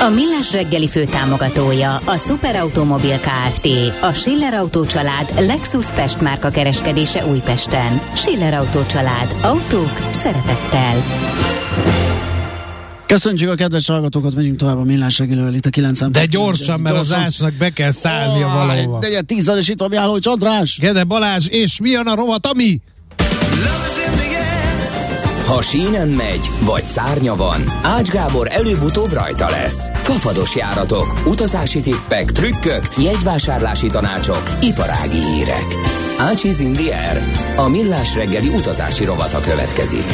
A 0.00 0.08
Millás 0.08 0.52
reggeli 0.52 0.88
főtámogatója 0.88 1.94
a 1.94 2.16
Superautomobil 2.16 3.18
KFT, 3.18 3.68
a 4.00 4.12
Schiller 4.12 4.54
Auto 4.54 4.86
család 4.86 5.32
Lexus 5.38 5.86
Pest 5.86 6.20
márka 6.20 6.50
kereskedése 6.50 7.26
Újpesten. 7.26 8.00
Schiller 8.14 8.54
Auto 8.54 8.86
család. 8.86 9.34
Autók 9.42 9.92
szeretettel. 10.10 11.02
Köszönjük 13.06 13.50
a 13.50 13.54
kedves 13.54 13.86
hallgatókat, 13.86 14.34
megyünk 14.34 14.56
tovább 14.56 14.76
a 14.76 14.84
millás 14.84 15.18
reggelővel 15.18 15.54
itt 15.54 15.66
a 15.66 15.70
9 15.70 16.10
De 16.10 16.26
gyorsan, 16.26 16.80
mert 16.80 16.96
az 16.96 17.12
ásnak 17.12 17.52
be 17.52 17.70
kell 17.70 17.90
szállnia 17.90 18.46
oh, 18.46 18.52
valahova. 18.52 18.98
De 18.98 19.20
tíz 19.20 19.50
és 19.58 19.68
itt 19.68 19.78
van 19.78 19.88
Mihály 19.88 20.18
Csandrás. 20.18 20.78
Gede 20.78 21.04
Balázs, 21.04 21.46
és 21.48 21.80
mi 21.80 21.94
a 21.94 22.14
rovat, 22.14 22.46
ami? 22.46 22.80
Ha 25.48 25.62
sínen 25.62 26.08
megy, 26.08 26.50
vagy 26.64 26.84
szárnya 26.84 27.34
van, 27.34 27.64
Ács 27.82 28.08
Gábor 28.08 28.46
előbb-utóbb 28.50 29.12
rajta 29.12 29.50
lesz. 29.50 29.90
Fafados 29.94 30.56
járatok, 30.56 31.22
utazási 31.26 31.80
tippek, 31.80 32.32
trükkök, 32.32 32.82
jegyvásárlási 32.96 33.86
tanácsok, 33.86 34.42
iparági 34.60 35.24
hírek. 35.24 35.66
Ácsiz 36.18 36.60
Indier, 36.60 37.22
a 37.56 37.68
millás 37.68 38.14
reggeli 38.14 38.48
utazási 38.48 39.04
rovata 39.04 39.40
következik. 39.40 40.04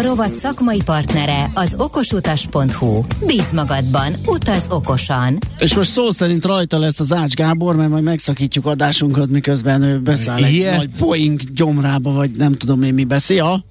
A 0.00 0.02
rovat 0.02 0.34
szakmai 0.34 0.80
partnere 0.84 1.50
az 1.54 1.74
okosutas.hu. 1.78 3.00
Bíz 3.26 3.48
magadban, 3.52 4.12
utaz 4.26 4.66
okosan. 4.70 5.38
És 5.58 5.74
most 5.74 5.90
szó 5.90 6.10
szerint 6.10 6.44
rajta 6.44 6.78
lesz 6.78 7.00
az 7.00 7.12
Ács 7.12 7.34
Gábor, 7.34 7.76
mert 7.76 7.90
majd 7.90 8.02
megszakítjuk 8.02 8.66
adásunkat, 8.66 9.28
miközben 9.28 9.82
ő 9.82 9.98
beszáll 9.98 10.44
egy 10.44 10.52
Ilyet? 10.52 10.76
nagy 10.76 10.90
Boeing 10.98 11.40
gyomrába, 11.40 12.12
vagy 12.12 12.30
nem 12.30 12.54
tudom 12.54 12.82
én 12.82 12.94
mi 12.94 13.04
beszél. 13.04 13.36
Ja? 13.36 13.64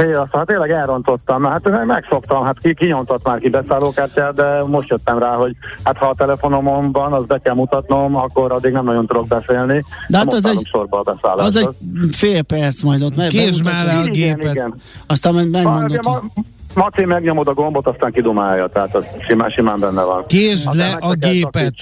Fél, 0.00 0.28
hát 0.32 0.46
tényleg 0.46 0.70
elrontottam, 0.70 1.44
hát 1.44 1.86
megszoktam, 1.86 2.44
hát 2.44 2.58
ki, 2.62 2.74
kinyomtott 2.74 3.24
már 3.26 3.38
ki 3.38 3.48
beszállókártyát, 3.48 4.34
de 4.34 4.62
most 4.66 4.88
jöttem 4.88 5.18
rá, 5.18 5.34
hogy 5.34 5.56
hát 5.84 5.96
ha 5.96 6.06
a 6.06 6.14
telefonomon 6.14 6.92
van, 6.92 7.12
az 7.12 7.24
be 7.24 7.38
kell 7.38 7.54
mutatnom, 7.54 8.16
akkor 8.16 8.52
addig 8.52 8.72
nem 8.72 8.84
nagyon 8.84 9.06
tudok 9.06 9.26
beszélni. 9.26 9.84
De 10.08 10.18
hát 10.18 10.32
az 10.32 10.46
egy- 10.46 10.66
sorba 10.72 11.00
a 11.00 11.18
Az 11.36 11.56
egy 11.56 11.68
fél 12.12 12.42
perc 12.42 12.82
majd 12.82 13.02
ott. 13.02 13.16
meg- 13.16 13.28
Késd 13.28 13.64
már 13.64 13.84
le 13.86 13.92
a 13.92 14.02
igen, 14.04 14.10
gépet. 14.36 14.54
igen. 14.54 14.74
Aztán 15.06 15.32
majd 15.34 15.50
megmondod. 15.50 16.04
Ma, 16.04 16.10
hogy- 16.10 16.44
Maci 16.74 17.04
megnyomod 17.04 17.48
a 17.48 17.54
gombot, 17.54 17.86
aztán 17.86 18.12
kidumálja, 18.12 18.66
tehát 18.66 18.94
az 18.96 19.02
simán, 19.28 19.50
simán 19.50 19.78
benne 19.80 20.02
van. 20.02 20.24
Késd 20.26 20.66
Aztán 20.68 20.88
le 20.90 20.96
a 21.06 21.14
gépet. 21.14 21.74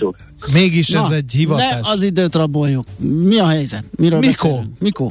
Mégis 0.53 0.89
ez 0.95 1.09
Na, 1.09 1.15
egy 1.15 1.25
Ne 1.33 1.39
hivatás. 1.39 1.93
az 1.93 2.03
időt 2.03 2.35
raboljuk. 2.35 2.85
Mi 2.99 3.39
a 3.39 3.47
helyzet? 3.47 3.85
Miről 3.97 4.19
Mikor? 4.19 4.51
beszélünk? 4.51 4.79
Mikor? 4.79 5.11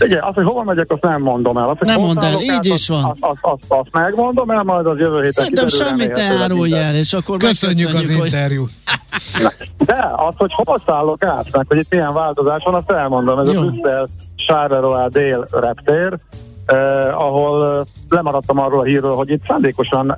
Ugye, 0.00 0.18
azt, 0.22 0.34
hogy 0.34 0.44
hova 0.44 0.62
megyek, 0.62 0.90
azt 0.90 1.02
nem 1.02 1.22
mondom 1.22 1.56
el. 1.56 1.68
Azt, 1.68 1.78
hogy 1.78 1.88
Nem 1.88 2.00
mondd 2.00 2.18
el, 2.18 2.40
így 2.40 2.48
át, 2.48 2.64
is 2.64 2.72
azt- 2.72 2.86
van. 2.88 3.04
Azt, 3.04 3.18
azt, 3.20 3.38
azt, 3.40 3.62
azt 3.68 3.88
megmondom 3.92 4.50
el, 4.50 4.62
majd 4.62 4.86
az 4.86 4.98
jövő 4.98 5.14
héten 5.16 5.30
Szerintem 5.30 5.68
semmit 5.68 6.16
ne 6.16 6.22
árulj 6.42 6.72
el, 6.76 6.94
és 6.94 7.12
akkor 7.12 7.36
Köszönjük 7.38 7.86
az 7.88 7.92
megköszönjük, 7.92 8.22
hogy- 8.22 8.32
interjút. 8.32 8.70
De 9.86 10.10
az, 10.16 10.34
hogy 10.36 10.52
hova 10.54 10.80
szállok 10.86 11.24
át, 11.24 11.46
meg 11.52 11.64
hogy 11.68 11.78
itt 11.78 11.90
milyen 11.90 12.12
változás 12.12 12.62
van, 12.64 12.74
azt 12.74 12.90
elmondom. 12.90 13.38
Ez 13.38 13.52
Jó. 13.52 13.60
a 13.60 13.64
Brüsszel 13.64 14.08
Charleroi 14.36 15.08
dél 15.08 15.46
reptér, 15.50 16.18
eh, 16.66 17.20
ahol 17.20 17.78
eh, 17.78 17.86
lemaradtam 18.12 18.58
arról 18.58 18.80
a 18.80 18.84
hírről, 18.84 19.14
hogy 19.14 19.30
itt 19.30 19.46
szándékosan 19.46 20.14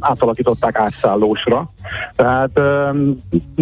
átalakították 0.00 0.78
átszállósra. 0.78 1.70
Tehát 2.16 2.58
eh, 2.58 2.90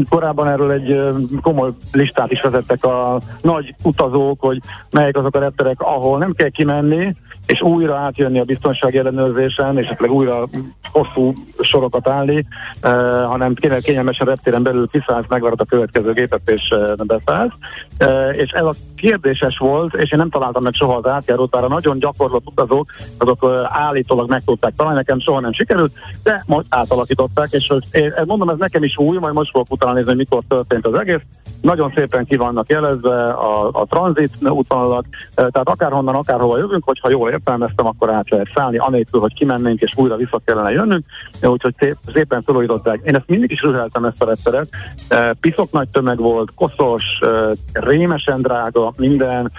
korábban 0.08 0.48
erről 0.48 0.70
egy 0.70 1.00
komoly 1.42 1.70
listát 1.92 2.32
is 2.32 2.40
vezettek 2.40 2.84
a 2.84 3.20
nagy 3.42 3.74
utazók, 3.82 4.40
hogy 4.40 4.60
melyek 4.90 5.16
azok 5.16 5.36
a 5.36 5.38
repterek, 5.38 5.80
ahol 5.80 6.18
nem 6.18 6.32
kell 6.32 6.48
kimenni, 6.48 7.14
és 7.46 7.60
újra 7.60 7.96
átjönni 7.96 8.38
a 8.38 8.44
biztonsági 8.44 8.98
ellenőrzésen, 8.98 9.78
és 9.78 9.84
esetleg 9.84 10.10
újra 10.10 10.48
hosszú 10.92 11.32
sorokat 11.60 12.08
állni, 12.08 12.46
eh, 12.80 12.92
hanem 13.26 13.54
kényelmesen 13.80 14.26
reptéren 14.26 14.62
belül 14.62 14.88
kiszállsz, 14.88 15.26
megvarad 15.28 15.60
a 15.60 15.64
következő 15.64 16.12
gépet, 16.12 16.50
és 16.50 16.68
eh, 16.68 16.94
beszállsz. 16.96 17.52
Eh, 17.96 18.36
és 18.36 18.50
ez 18.50 18.64
a 18.64 18.74
kérdéses 18.96 19.58
volt, 19.58 19.94
és 19.94 20.12
én 20.12 20.18
nem 20.18 20.30
találtam 20.30 20.62
meg 20.62 20.74
soha 20.74 20.96
az 20.96 21.06
átjárót, 21.06 21.50
bár 21.50 21.64
a 21.64 21.68
nagyon 21.68 21.98
gyakorlott 21.98 22.46
utazók, 22.46 22.90
azok 23.18 23.38
eh, 23.42 23.63
állítólag 23.68 24.28
meg 24.28 24.42
tudták 24.44 24.74
találni, 24.76 24.98
nekem 24.98 25.20
soha 25.20 25.40
nem 25.40 25.52
sikerült, 25.52 25.92
de 26.22 26.42
most 26.46 26.66
átalakították, 26.68 27.48
és 27.50 27.72
én, 27.90 28.12
mondom, 28.26 28.48
ez 28.48 28.58
nekem 28.58 28.82
is 28.82 28.98
új, 28.98 29.18
majd 29.18 29.34
most 29.34 29.50
fogok 29.50 29.70
utána 29.70 29.92
nézni, 29.92 30.08
hogy 30.08 30.16
mikor 30.16 30.42
történt 30.48 30.86
az 30.86 30.94
egész. 30.94 31.20
Nagyon 31.60 31.92
szépen 31.94 32.24
ki 32.24 32.36
vannak 32.36 32.70
jelezve 32.70 33.28
a, 33.28 33.68
a 33.72 33.84
tranzit 33.84 34.32
útvonalak, 34.40 35.04
eh, 35.10 35.32
tehát 35.34 35.68
akárhonnan, 35.68 36.14
akárhova 36.14 36.58
jövünk, 36.58 36.84
hogyha 36.84 37.10
jól 37.10 37.30
értelmeztem, 37.30 37.86
akkor 37.86 38.10
át 38.10 38.30
lehet 38.30 38.50
szállni, 38.54 38.76
anélkül, 38.76 39.20
hogy 39.20 39.34
kimennénk 39.34 39.80
és 39.80 39.92
újra 39.96 40.16
vissza 40.16 40.40
kellene 40.44 40.70
jönnünk, 40.70 41.04
úgyhogy 41.42 41.74
szép, 41.78 41.96
szépen 42.12 42.42
felújították. 42.42 43.00
Én 43.04 43.14
ezt 43.14 43.28
mindig 43.28 43.50
is 43.50 43.60
rüheltem 43.60 44.04
ezt 44.04 44.22
a 44.22 44.26
repteret. 44.26 44.68
Eh, 45.08 45.30
Piszok 45.40 45.72
nagy 45.72 45.88
tömeg 45.88 46.18
volt, 46.18 46.54
koszos, 46.54 47.04
eh, 47.20 47.50
rémesen 47.72 48.42
drága, 48.42 48.92
minden, 48.96 49.52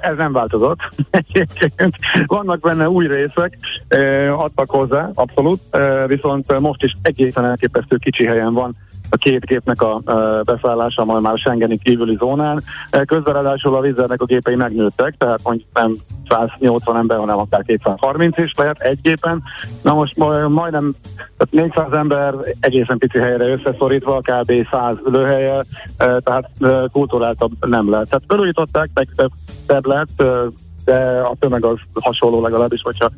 Ez 0.00 0.16
nem 0.16 0.32
változott. 0.32 0.78
Egyébként 1.10 1.96
vannak 2.26 2.60
benne 2.60 2.88
új 2.88 3.06
részek, 3.06 3.58
adtak 4.36 4.70
hozzá, 4.70 5.10
abszolút, 5.14 5.60
viszont 6.06 6.58
most 6.60 6.82
is 6.82 6.96
egészen 7.02 7.44
elképesztő 7.44 7.96
kicsi 7.96 8.24
helyen 8.24 8.54
van 8.54 8.76
a 9.10 9.16
két 9.16 9.44
gépnek 9.44 9.82
a 9.82 10.02
beszállása, 10.44 11.04
majd 11.04 11.22
már 11.22 11.38
Schengeni 11.38 11.78
kívüli 11.78 12.16
zónán. 12.18 12.62
Eh, 12.90 13.04
Közben 13.04 13.34
ráadásul 13.34 13.74
a 13.74 13.80
vízernek 13.80 14.22
a 14.22 14.24
gépei 14.24 14.54
megnőttek, 14.54 15.14
tehát 15.18 15.40
mondjuk 15.42 15.68
nem 15.74 15.94
180 16.28 16.96
ember, 16.96 17.18
hanem 17.18 17.38
akár 17.38 17.62
230 17.62 18.38
is 18.38 18.52
lehet 18.56 18.80
egy 18.80 19.00
gépen. 19.02 19.42
Na 19.82 19.94
most 19.94 20.16
ma- 20.16 20.48
majdnem 20.48 20.94
tehát 21.16 21.68
400 21.68 21.92
ember 21.92 22.34
egészen 22.60 22.98
pici 22.98 23.18
helyre 23.18 23.46
összeszorítva, 23.46 24.20
kb. 24.20 24.52
100 24.70 24.96
ülőhelye, 25.06 25.54
eh, 25.96 26.16
tehát 26.24 26.50
eh, 26.60 26.82
kulturáltabb 26.92 27.52
nem 27.66 27.90
lehet. 27.90 28.08
Tehát 28.08 28.24
felújították, 28.28 28.90
meg 28.94 29.08
szebb 29.66 29.86
lett, 29.86 30.22
de 30.84 31.20
a 31.20 31.34
tömeg 31.38 31.64
az 31.64 31.76
hasonló 32.00 32.42
legalábbis, 32.42 32.82
hogyha 32.82 33.10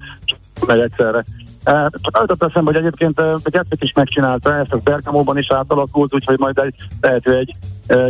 megy 0.67 0.81
egyszerre. 0.81 1.25
Csak 1.65 2.19
jutott 2.21 2.45
eszembe, 2.45 2.73
hogy 2.73 2.81
egyébként 2.81 3.21
eh, 3.21 3.33
Gatwick 3.43 3.83
is 3.83 3.93
megcsinálta, 3.93 4.55
ezt 4.55 4.73
a 4.73 4.81
Bergamóban 4.85 5.39
is 5.39 5.51
átalakult, 5.53 6.15
úgyhogy 6.15 6.39
majd 6.39 6.59
egy, 6.59 6.75
lehető 7.01 7.37
egy 7.37 7.57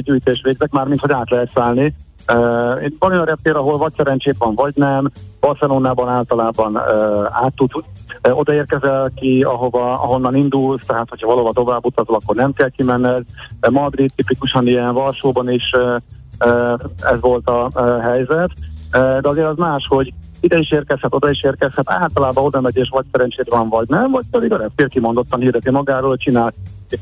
gyűjtés 0.00 0.40
végzek, 0.42 0.70
már 0.70 0.86
mint 0.86 1.00
hogy 1.00 1.12
át 1.12 1.30
lehet 1.30 1.50
szállni. 1.54 1.94
Uh, 2.32 2.84
itt 2.84 2.96
van 2.98 3.10
olyan 3.10 3.24
reptér, 3.24 3.56
ahol 3.56 3.78
vagy 3.78 3.92
szerencsét 3.96 4.36
van, 4.38 4.54
vagy 4.54 4.72
nem. 4.76 5.10
Barcelonában 5.40 6.08
általában 6.08 6.78
át 7.32 7.52
tud 7.56 7.70
uh, 7.74 8.38
odaérkezel 8.38 9.10
ki, 9.14 9.42
ahova, 9.42 9.92
ahonnan 9.92 10.34
indulsz, 10.34 10.84
tehát 10.86 11.08
hogyha 11.08 11.26
valahova 11.26 11.52
tovább 11.52 11.84
utazol, 11.84 12.16
akkor 12.16 12.36
nem 12.36 12.52
kell 12.52 12.68
kimenned. 12.68 13.22
Uh, 13.66 13.72
Madrid 13.72 14.12
tipikusan 14.16 14.66
ilyen, 14.66 14.94
Varsóban 14.94 15.50
is 15.50 15.72
ez 17.00 17.20
volt 17.20 17.48
a 17.48 17.70
helyzet. 18.00 18.50
De 18.90 19.28
azért 19.28 19.46
az 19.46 19.56
más, 19.56 19.86
hogy 19.88 20.12
ide 20.42 20.58
is 20.58 20.70
érkezhet, 20.70 21.14
oda 21.14 21.30
is 21.30 21.42
érkezhet, 21.42 21.90
általában 21.90 22.44
oda 22.44 22.60
megy, 22.60 22.76
és 22.76 22.88
vagy 22.88 23.04
szerencsét 23.12 23.48
van, 23.48 23.68
vagy 23.68 23.88
nem, 23.88 24.10
vagy 24.10 24.24
pedig 24.30 24.52
a 24.52 24.56
reptér 24.56 24.88
kimondottan 24.88 25.40
hirdeti 25.40 25.70
magáról, 25.70 26.08
hogy 26.08 26.18
csinál 26.18 26.52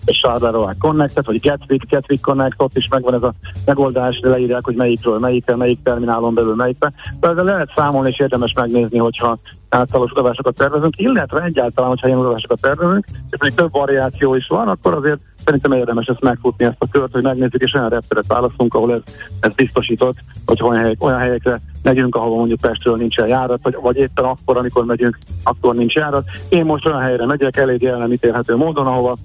Charleroi 0.05 0.75
Connectet, 0.79 1.27
vagy 1.27 1.41
Gatwick, 1.41 1.91
Gatwick 1.91 2.23
Connect, 2.23 2.55
ott 2.57 2.77
is 2.77 2.89
megvan 2.89 3.15
ez 3.15 3.23
a 3.23 3.35
megoldás, 3.65 4.21
de 4.21 4.29
leírják, 4.29 4.65
hogy 4.65 4.75
melyikről, 4.75 5.19
melyikkel, 5.19 5.57
melyik 5.57 5.83
terminálon 5.83 6.35
belül 6.35 6.55
melyikbe. 6.55 6.93
De 7.21 7.29
ezzel 7.29 7.45
lehet 7.45 7.73
számolni, 7.77 8.09
és 8.09 8.19
érdemes 8.19 8.53
megnézni, 8.53 8.99
hogyha 8.99 9.39
általános 9.71 10.11
utazásokat 10.11 10.55
tervezünk, 10.55 10.99
illetve 10.99 11.43
egyáltalán, 11.43 11.91
hogyha 11.91 12.07
ilyen 12.07 12.19
utazásokat 12.19 12.61
tervezünk, 12.61 13.05
és 13.31 13.39
még 13.43 13.55
több 13.55 13.73
variáció 13.73 14.35
is 14.35 14.47
van, 14.47 14.69
akkor 14.69 14.95
azért 14.95 15.21
szerintem 15.45 15.73
érdemes 15.73 16.07
ezt 16.07 16.21
megfutni, 16.21 16.65
ezt 16.65 16.77
a 16.79 16.87
kört, 16.91 17.13
hogy 17.13 17.23
megnézzük, 17.23 17.63
és 17.63 17.75
olyan 17.75 17.89
repteret 17.89 18.27
választunk, 18.27 18.75
ahol 18.75 18.93
ez, 18.93 19.15
ez 19.41 19.53
biztosított, 19.53 20.15
hogy 20.47 20.63
olyan, 20.63 20.81
helyek, 20.81 21.05
olyan 21.05 21.19
helyekre 21.19 21.61
megyünk, 21.83 22.15
ahol 22.15 22.37
mondjuk 22.37 22.61
Pestről 22.61 22.97
nincsen 22.97 23.29
járat, 23.29 23.61
vagy, 23.63 23.77
vagy 23.83 23.97
éppen 23.97 24.25
akkor, 24.25 24.57
amikor 24.57 24.85
megyünk, 24.85 25.19
akkor 25.45 25.75
nincs 25.75 25.95
járat. 25.95 26.25
Én 26.49 26.65
most 26.65 26.87
olyan 26.87 27.01
helyre 27.01 27.27
megyek, 27.27 27.57
elég 27.57 27.85
el 27.85 27.99
nem 27.99 28.13
ítélhető 28.13 28.57
módon, 28.57 28.87
ahova 28.87 29.17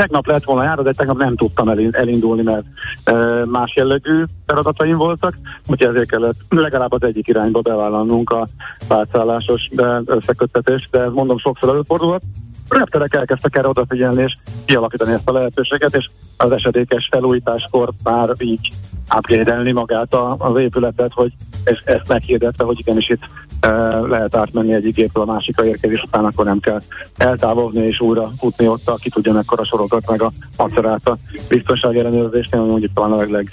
tegnap 0.00 0.26
lett 0.26 0.44
volna 0.44 0.62
járó, 0.62 0.82
de 0.82 0.92
tegnap 0.92 1.18
nem 1.18 1.36
tudtam 1.36 1.68
elindulni, 1.90 2.42
mert 2.42 2.64
más 3.46 3.74
jellegű 3.74 4.24
feladataim 4.46 4.96
voltak, 4.96 5.34
úgyhogy 5.66 5.94
ezért 5.94 6.10
kellett 6.10 6.36
legalább 6.48 6.92
az 6.92 7.02
egyik 7.02 7.28
irányba 7.28 7.60
bevállalnunk 7.60 8.30
a 8.30 8.46
pártszállásos 8.88 9.68
összeköttetést, 10.04 10.90
de 10.90 11.08
mondom, 11.08 11.38
sokszor 11.38 11.68
előfordulhat. 11.68 12.22
Repterek 12.68 13.14
elkezdtek 13.14 13.56
erre 13.56 13.68
odafigyelni 13.68 14.22
és 14.22 14.36
kialakítani 14.64 15.12
ezt 15.12 15.28
a 15.28 15.32
lehetőséget, 15.32 15.96
és 15.96 16.10
az 16.36 16.52
esedékes 16.52 17.08
felújításkor 17.10 17.90
már 18.02 18.30
így 18.38 18.68
upgrade 19.16 19.72
magát 19.72 20.14
a, 20.14 20.36
az 20.38 20.60
épületet, 20.60 21.12
hogy 21.12 21.32
ezt, 21.64 21.82
ezt 21.84 22.08
meghirdette, 22.08 22.64
hogy 22.64 22.78
igenis 22.78 23.08
itt 23.08 23.22
lehet 24.08 24.36
átmenni 24.36 24.72
egyik 24.72 24.96
évről 24.96 25.22
a 25.22 25.32
másikra 25.32 25.66
érkezés 25.66 26.02
után, 26.02 26.24
akkor 26.24 26.44
nem 26.44 26.60
kell 26.60 26.80
eltávolni 27.16 27.86
és 27.86 28.00
újra 28.00 28.32
futni 28.38 28.68
ott, 28.68 28.88
aki 28.88 29.10
tudja 29.10 29.32
mekkora 29.32 29.64
sorokat 29.64 30.10
meg 30.10 30.22
a 30.22 30.32
macerát 30.56 31.08
a 31.08 31.18
biztonsági 31.48 31.98
ellenőrzésnél, 31.98 32.60
mondjuk 32.60 32.92
talán 32.92 33.12
a 33.12 33.16
legleg 33.16 33.48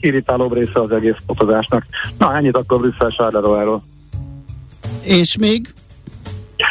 irritálóbb 0.00 0.52
része 0.52 0.80
az 0.80 0.90
egész 0.90 1.16
fotózásnak. 1.26 1.84
Na, 2.18 2.36
ennyit 2.36 2.56
akkor 2.56 2.80
Brüsszel 2.80 3.10
Sárleroáról. 3.10 3.82
És 5.02 5.36
még 5.36 5.74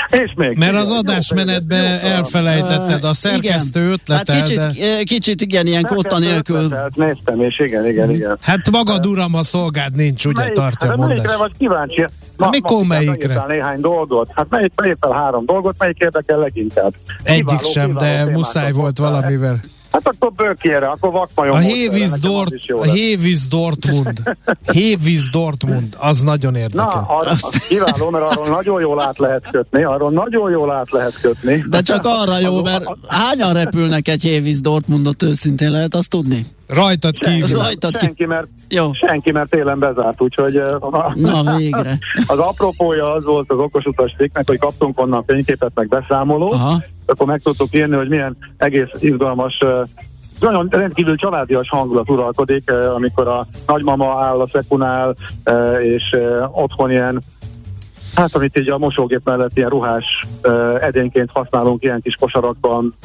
és 0.09 0.33
még. 0.35 0.57
Mert 0.57 0.75
az 0.75 0.91
adásmenetben 0.91 1.99
elfelejtetted 1.99 3.03
a 3.03 3.13
szerkesztő 3.13 3.79
igen. 3.79 3.91
ötletet. 3.91 4.35
Hát 4.35 4.43
kicsit, 4.43 4.57
de... 4.57 5.03
kicsit 5.03 5.41
igen, 5.41 5.67
ilyen 5.67 5.83
kóta 5.83 6.19
nélkül. 6.19 6.75
Néztem, 6.93 7.41
és 7.41 7.59
igen, 7.59 7.87
igen, 7.87 8.09
igen. 8.09 8.37
Hát 8.41 8.71
magad 8.71 9.05
uram, 9.05 9.35
a 9.35 9.43
szolgád 9.43 9.95
nincs, 9.95 10.25
ugye 10.25 10.39
melyik, 10.39 10.53
tartja 10.53 10.87
hát, 10.87 10.97
mondás. 10.97 11.17
Melyikre 11.17 11.37
vagy 11.37 11.51
kíváncsi? 11.57 12.05
Ma, 12.37 12.49
Mikor 12.49 12.81
ma, 12.81 12.87
melyikre? 12.87 13.45
néhány 13.47 13.79
dolgot. 13.79 14.29
Hát 14.35 14.45
melyik, 14.49 14.71
melyik 14.75 14.97
három 15.11 15.45
dolgot, 15.45 15.75
melyik 15.77 15.97
érdekel 15.99 16.37
leginkább? 16.37 16.93
Egyik 17.23 17.45
kiváló, 17.45 17.69
sem, 17.71 17.87
kiváló 17.87 18.25
de 18.25 18.31
muszáj 18.31 18.71
volt 18.71 18.97
valamivel. 18.97 19.59
Hát 20.03 20.15
akkor 20.15 20.31
bőkére, 20.33 20.87
akkor 20.87 21.11
vakmajon. 21.11 21.55
A 21.55 21.59
Hévíz 21.59 22.19
Dort, 22.19 22.53
a 22.67 22.83
Hévíz 22.83 23.47
Dortmund. 23.47 24.21
Hévíz 24.71 25.29
Dortmund, 25.29 25.95
az 25.99 26.19
nagyon 26.19 26.55
érdekel. 26.55 26.85
Na, 26.85 27.15
arra, 27.17 27.29
az 27.29 27.49
kiváló, 27.67 28.09
mert 28.09 28.23
arról 28.23 28.47
nagyon 28.47 28.81
jól 28.81 29.01
át 29.01 29.17
lehet 29.17 29.49
kötni, 29.51 29.83
arról 29.83 30.11
nagyon 30.11 30.51
jól 30.51 30.71
át 30.71 30.91
lehet 30.91 31.19
kötni. 31.21 31.63
De 31.69 31.81
csak 31.81 32.05
arra 32.05 32.39
jó, 32.39 32.61
mert 32.61 32.85
hányan 33.07 33.53
repülnek 33.53 34.07
egy 34.07 34.21
Hévíz 34.21 34.61
Dortmundot 34.61 35.23
őszintén 35.23 35.71
lehet 35.71 35.93
azt 35.93 36.09
tudni? 36.09 36.45
Rajtad 36.67 37.19
kívül. 37.19 37.57
Rajtad 37.57 37.99
senki, 37.99 38.25
mert, 38.25 38.47
Jó. 38.69 38.93
senki, 38.93 39.31
mert 39.31 39.49
télen 39.49 39.79
bezárt, 39.79 40.21
úgyhogy 40.21 40.55
a, 40.55 41.11
Na, 41.15 41.55
végre. 41.55 41.97
az 42.27 42.37
apropója 42.37 43.13
az 43.13 43.23
volt 43.23 43.51
az 43.51 43.57
okos 43.57 43.85
utas 43.85 44.15
hogy 44.45 44.59
kaptunk 44.59 44.99
onnan 44.99 45.23
fényképet 45.27 45.71
meg 45.73 45.87
beszámolót, 45.87 46.53
Aha. 46.53 46.83
Akkor 47.07 47.27
meg 47.27 47.41
tudtuk 47.41 47.75
írni, 47.75 47.95
hogy 47.95 48.09
milyen 48.09 48.37
egész 48.57 48.89
izgalmas 48.99 49.59
nagyon 50.39 50.67
rendkívül 50.69 51.15
családias 51.15 51.69
hangulat 51.69 52.09
uralkodik, 52.09 52.71
amikor 52.71 53.27
a 53.27 53.45
nagymama 53.67 54.23
áll 54.23 54.39
a 54.39 54.47
szekunál, 54.51 55.15
és 55.81 56.15
otthon 56.51 56.91
ilyen 56.91 57.23
Hát, 58.15 58.35
amit 58.35 58.57
így 58.57 58.69
a 58.69 58.77
mosógép 58.77 59.21
mellett 59.23 59.57
ilyen 59.57 59.69
ruhás 59.69 60.25
edényként 60.79 61.29
használunk 61.33 61.83
ilyen 61.83 62.01
kis 62.01 62.15
kosarakban, 62.15 62.95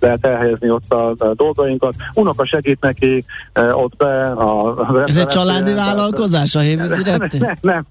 lehet 0.00 0.26
elhelyezni 0.26 0.70
ott 0.70 0.92
a, 0.92 1.14
a 1.18 1.34
dolgainkat. 1.34 1.94
Unoka 2.14 2.46
segít 2.46 2.80
neki 2.80 3.24
e, 3.52 3.74
ott 3.74 3.96
be. 3.96 4.30
A, 4.30 4.78
a 4.78 5.04
Ez 5.06 5.16
egy 5.16 5.26
családi 5.26 5.72
vállalkozás 5.72 6.54
a 6.54 6.60
Hévízi 6.60 7.02
nem, 7.02 7.28
nem, 7.60 7.86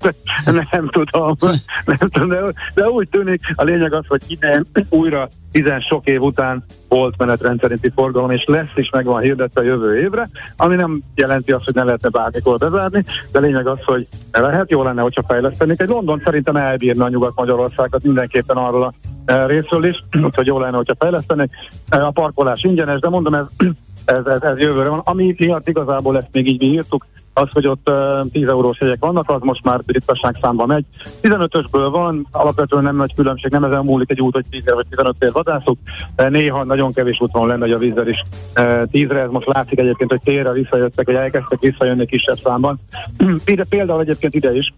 nem, 0.46 0.68
nem, 0.72 0.90
tudom, 0.90 1.38
nem 1.86 1.98
tudom 1.98 2.30
de, 2.30 2.40
de 2.74 2.90
úgy 2.90 3.10
tűnik, 3.10 3.42
a 3.56 3.64
lényeg 3.64 3.94
az, 3.94 4.04
hogy 4.08 4.22
ide 4.28 4.64
újra 4.90 5.30
tizen 5.52 5.80
sok 5.80 6.08
év 6.08 6.22
után 6.22 6.64
volt 6.96 7.18
menetrendszerinti 7.18 7.92
forgalom, 7.96 8.30
és 8.30 8.44
lesz 8.46 8.76
is 8.76 8.90
megvan 8.90 9.22
hirdetve 9.22 9.64
jövő 9.64 10.00
évre, 10.00 10.30
ami 10.58 10.76
nem 10.76 11.02
jelenti 11.16 11.52
azt, 11.52 11.66
hogy 11.66 11.74
ne 11.74 11.84
lehetne 11.84 12.10
bármikor 12.10 12.58
bezárni, 12.58 13.04
de 13.32 13.40
lényeg 13.40 13.68
az, 13.68 13.78
hogy 13.86 14.08
lehet, 14.32 14.72
jó 14.72 14.84
lenne, 14.84 15.02
hogyha 15.02 15.24
fejlesztenék. 15.28 15.82
Egy 15.82 15.90
London 15.90 16.22
szerintem 16.24 16.56
elbírna 16.56 17.06
a 17.06 17.10
Nyugat-Magyarországot 17.10 18.04
mindenképpen 18.04 18.58
arról 18.58 18.84
a 18.84 18.94
e, 19.26 19.46
részről 19.46 19.86
is, 19.86 20.04
úgyhogy 20.26 20.46
jó 20.46 20.60
lenne, 20.60 20.76
hogyha 20.78 20.96
fejlesztenék. 21.00 21.50
E, 21.90 22.06
a 22.06 22.12
parkolás 22.12 22.64
ingyenes, 22.64 23.00
de 23.00 23.10
mondom, 23.10 23.34
ez, 23.34 23.46
ez, 24.06 24.26
ez, 24.26 24.42
ez 24.42 24.60
jövőre 24.60 24.90
van. 24.90 25.02
Ami 25.04 25.36
miatt 25.38 25.68
igazából 25.68 26.18
ezt 26.18 26.30
még 26.32 26.48
így 26.48 26.60
mi 26.60 26.66
írtuk, 26.66 27.06
az, 27.38 27.48
hogy 27.52 27.68
ott 27.68 27.90
uh, 27.90 28.32
10 28.32 28.48
eurós 28.48 28.80
jegyek 28.80 28.98
vannak, 29.00 29.30
az 29.30 29.42
most 29.42 29.64
már 29.64 29.80
ritkaság 29.86 30.36
számba 30.42 30.66
megy. 30.66 30.86
15-ösből 31.22 31.88
van, 31.92 32.28
alapvetően 32.32 32.84
nem 32.84 32.96
nagy 32.96 33.14
különbség, 33.16 33.52
nem 33.52 33.64
ezen 33.64 33.84
múlik 33.84 34.12
egy 34.12 34.22
út, 34.22 34.34
hogy 34.34 34.46
10 34.50 34.64
vagy 34.74 34.86
15 34.90 35.16
ér 35.20 35.32
vadászok. 35.32 35.78
Néha 36.16 36.64
nagyon 36.64 36.94
kevés 36.94 37.20
úton 37.20 37.48
lenne, 37.48 37.76
a 37.76 37.78
vízzel 37.78 38.08
is 38.08 38.22
uh, 38.56 38.64
10-re, 38.92 39.20
ez 39.20 39.30
most 39.30 39.48
látszik 39.48 39.80
egyébként, 39.80 40.10
hogy 40.10 40.22
térre 40.24 40.52
visszajöttek, 40.52 41.06
hogy 41.06 41.16
elkezdtek 41.16 41.60
visszajönni 41.60 42.06
kisebb 42.06 42.38
számban. 42.44 42.80
Például 43.70 44.02
egyébként 44.02 44.36
ide 44.36 44.56
is 44.56 44.74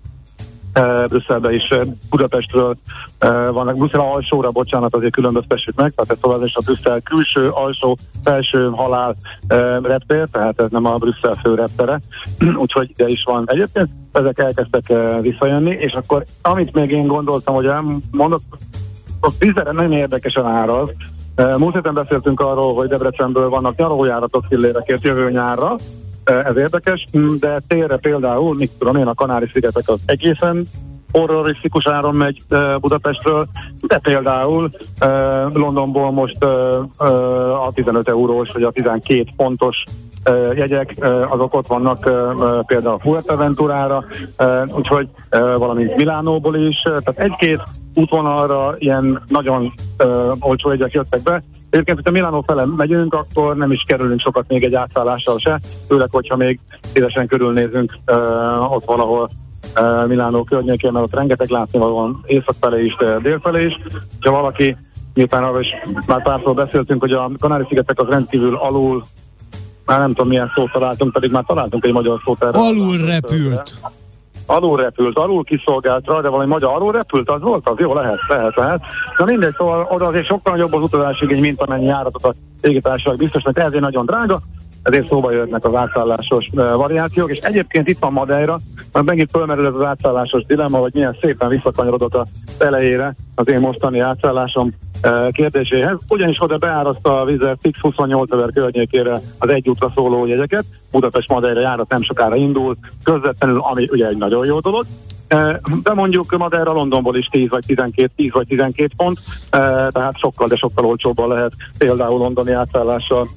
Brüsszelbe 1.07 1.53
is, 1.53 1.73
Budapestről 2.09 2.75
vannak, 3.51 3.77
Brüsszel 3.77 3.99
alsóra, 3.99 4.51
bocsánat, 4.51 4.95
azért 4.95 5.13
különböztessük 5.13 5.75
meg, 5.75 5.93
tehát 5.95 6.11
ez 6.11 6.17
tovább 6.21 6.43
is 6.43 6.55
a 6.55 6.61
Brüsszel 6.61 7.01
külső, 7.01 7.49
alsó, 7.49 7.97
felső 8.23 8.69
halál 8.69 9.15
reptér, 9.81 10.27
tehát 10.31 10.61
ez 10.61 10.69
nem 10.69 10.85
a 10.85 10.95
Brüsszel 10.97 11.39
fő 11.43 11.55
reptere, 11.55 11.99
úgyhogy 12.63 12.89
ide 12.89 13.07
is 13.07 13.23
van. 13.23 13.43
Egyébként 13.45 13.89
ezek 14.11 14.39
elkezdtek 14.39 14.93
visszajönni, 15.21 15.71
és 15.71 15.93
akkor 15.93 16.25
amit 16.41 16.73
még 16.73 16.91
én 16.91 17.07
gondoltam, 17.07 17.55
hogy 17.55 17.65
elmondok, 17.65 18.41
a 19.21 19.29
vízre 19.39 19.71
nem 19.71 19.91
érdekesen 19.91 20.45
áraz, 20.45 20.89
Múlt 21.57 21.73
héten 21.73 21.93
beszéltünk 21.93 22.39
arról, 22.39 22.73
hogy 22.73 22.87
Debrecenből 22.87 23.49
vannak 23.49 23.75
nyaralójáratok 23.75 24.43
fillérekért 24.49 25.03
jövő 25.03 25.31
nyárra, 25.31 25.75
ez 26.27 26.55
érdekes, 26.55 27.05
de 27.39 27.59
térre 27.67 27.97
például, 27.97 28.55
mit 28.55 28.71
tudom 28.77 28.95
én, 28.95 29.07
a 29.07 29.13
Kanári-szigetek 29.13 29.89
az 29.89 29.99
egészen 30.05 30.67
horrorisztikus 31.11 31.87
áron 31.87 32.15
megy 32.15 32.43
Budapestről, 32.79 33.47
de 33.81 33.97
például 33.97 34.71
Londonból 35.53 36.11
most 36.11 36.43
a 37.63 37.71
15 37.73 38.07
eurós 38.09 38.51
vagy 38.51 38.63
a 38.63 38.71
12 38.71 39.23
pontos 39.35 39.83
jegyek, 40.55 40.95
azok 41.29 41.53
ott 41.53 41.67
vannak 41.67 41.99
például 42.65 42.99
Fuerteventurára, 42.99 44.05
úgyhogy 44.67 45.07
valamint 45.57 45.95
Milánóból 45.95 46.55
is, 46.55 46.81
tehát 46.81 47.19
egy-két 47.19 47.63
útvonalra 47.93 48.75
ilyen 48.77 49.21
nagyon 49.27 49.73
olcsó 50.39 50.69
jegyek 50.69 50.91
jöttek 50.91 51.23
be, 51.23 51.43
Egyébként, 51.69 51.97
hogyha 51.97 52.11
Milánó 52.11 52.41
fele 52.41 52.65
megyünk, 52.65 53.13
akkor 53.13 53.55
nem 53.55 53.71
is 53.71 53.83
kerülünk 53.87 54.19
sokat 54.19 54.45
még 54.47 54.63
egy 54.63 54.73
átszállással 54.73 55.37
se, 55.39 55.59
főleg, 55.87 56.07
hogyha 56.11 56.35
még 56.35 56.59
szívesen 56.93 57.27
körülnézünk 57.27 57.97
ott 58.69 58.85
valahol 58.85 59.29
Milánó 60.07 60.43
környékén, 60.43 60.91
mert 60.91 61.05
ott 61.05 61.15
rengeteg 61.15 61.49
látni 61.49 61.79
van 61.79 62.23
észak 62.25 62.55
felé 62.59 62.85
is, 62.85 62.95
dél 63.21 63.39
felé 63.39 63.65
is. 63.65 63.79
Ha 64.21 64.31
valaki, 64.31 64.77
miután 65.13 65.43
arra 65.43 65.59
is 65.59 65.67
már 66.07 66.21
párszor 66.21 66.53
beszéltünk, 66.53 67.01
hogy 67.01 67.11
a 67.11 67.31
Kanári-szigetek 67.39 67.99
az 67.99 68.07
rendkívül 68.09 68.55
alul 68.55 69.03
már 69.87 69.99
nem 69.99 70.13
tudom 70.13 70.27
milyen 70.27 70.51
szót 70.55 70.71
találtunk, 70.71 71.13
pedig 71.13 71.31
már 71.31 71.43
találtunk 71.47 71.85
egy 71.85 71.93
magyar 71.93 72.21
szót 72.25 72.43
erre. 72.43 72.59
Alul 72.59 72.97
repült. 73.05 73.73
Alul 74.45 74.77
repült, 74.77 75.17
alul 75.17 75.43
kiszolgáltra, 75.43 76.21
de 76.21 76.29
valami 76.29 76.49
magyar 76.49 76.73
alul 76.73 76.91
repült, 76.91 77.29
az 77.29 77.41
volt 77.41 77.67
az? 77.67 77.75
Jó, 77.77 77.93
lehet, 77.93 78.19
lehet, 78.27 78.55
lehet. 78.55 78.81
Na 79.17 79.25
mindegy, 79.25 79.53
szóval 79.57 79.87
oda 79.91 80.05
azért 80.05 80.25
sokkal 80.25 80.53
nagyobb 80.53 80.73
az 80.73 80.83
utazási 80.83 81.23
igény, 81.23 81.39
mint 81.41 81.61
amennyi 81.61 81.85
járatot 81.85 82.25
a 82.25 82.33
légitársaság 82.61 83.17
biztos, 83.17 83.43
mert 83.43 83.57
ezért 83.57 83.81
nagyon 83.81 84.05
drága, 84.05 84.39
ezért 84.83 85.07
szóba 85.07 85.31
jöhetnek 85.31 85.65
az 85.65 85.75
átszállásos 85.75 86.49
variációk, 86.53 87.31
és 87.31 87.37
egyébként 87.37 87.87
itt 87.87 87.99
van 87.99 88.11
Madeira, 88.11 88.59
mert 88.93 89.05
megint 89.05 89.29
fölmerül 89.31 89.65
ez 89.65 89.73
az 89.73 89.85
átszállásos 89.85 90.45
dilemma, 90.45 90.77
hogy 90.77 90.93
milyen 90.93 91.17
szépen 91.21 91.49
visszakanyarodott 91.49 92.15
a 92.15 92.25
elejére 92.57 93.15
az 93.35 93.47
én 93.47 93.59
mostani 93.59 93.99
átszállásom 93.99 94.73
kérdéséhez. 95.31 95.97
Ugyanis 96.09 96.41
oda 96.41 96.57
beáraszta 96.57 97.21
a 97.21 97.25
Vizer 97.25 97.57
Fix 97.61 97.79
28 97.79 98.31
ezer 98.31 98.49
környékére 98.53 99.21
az 99.37 99.49
egy 99.49 99.71
szóló 99.95 100.25
jegyeket, 100.25 100.65
Budapest 100.91 101.29
Madeira 101.29 101.59
járat 101.59 101.89
nem 101.89 102.01
sokára 102.01 102.35
indul, 102.35 102.75
közvetlenül, 103.03 103.59
ami 103.59 103.87
ugye 103.91 104.07
egy 104.07 104.17
nagyon 104.17 104.45
jó 104.45 104.59
dolog, 104.59 104.85
de 105.83 105.93
mondjuk 105.93 106.37
Madeira 106.37 106.71
Londonból 106.71 107.15
is 107.15 107.25
10 107.25 107.49
vagy 107.49 107.63
12, 107.65 108.11
10 108.15 108.31
vagy 108.31 108.47
12 108.47 108.89
pont, 108.97 109.19
tehát 109.89 110.17
sokkal, 110.17 110.47
de 110.47 110.55
sokkal 110.55 110.85
olcsóbban 110.85 111.27
lehet 111.27 111.51
például 111.77 112.17
londoni 112.17 112.51
átszállással 112.51 113.27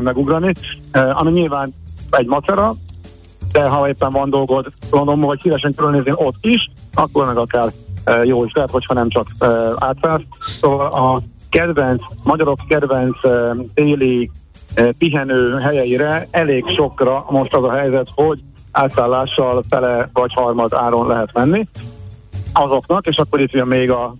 megugrani, 0.00 0.52
ami 1.12 1.32
nyilván 1.32 1.74
egy 2.10 2.26
macera, 2.26 2.74
de 3.52 3.68
ha 3.68 3.88
éppen 3.88 4.12
van 4.12 4.30
dolgod 4.30 4.66
Londonban, 4.90 5.28
vagy 5.28 5.40
szívesen 5.42 5.74
körülnézni 5.74 6.12
ott 6.14 6.44
is, 6.46 6.70
akkor 6.94 7.26
meg 7.26 7.36
akár 7.36 7.72
jó 8.24 8.44
is 8.44 8.52
lehet, 8.52 8.70
hogyha 8.70 8.94
nem 8.94 9.08
csak 9.08 9.26
átszállsz. 9.74 10.22
Szóval 10.60 10.86
a 10.86 11.20
kedvenc, 11.48 12.02
magyarok 12.24 12.58
kedvenc 12.68 13.18
téli 13.74 14.30
pihenő 14.98 15.58
helyeire 15.58 16.26
elég 16.30 16.68
sokra 16.68 17.26
most 17.28 17.54
az 17.54 17.64
a 17.64 17.72
helyzet, 17.72 18.08
hogy 18.14 18.40
átszállással 18.70 19.62
fele 19.68 20.10
vagy 20.12 20.32
harmad 20.34 20.72
áron 20.74 21.06
lehet 21.06 21.32
menni 21.32 21.68
azoknak, 22.52 23.06
és 23.06 23.16
akkor 23.16 23.40
itt 23.40 23.50
jön 23.50 23.66
még 23.66 23.90
a 23.90 24.14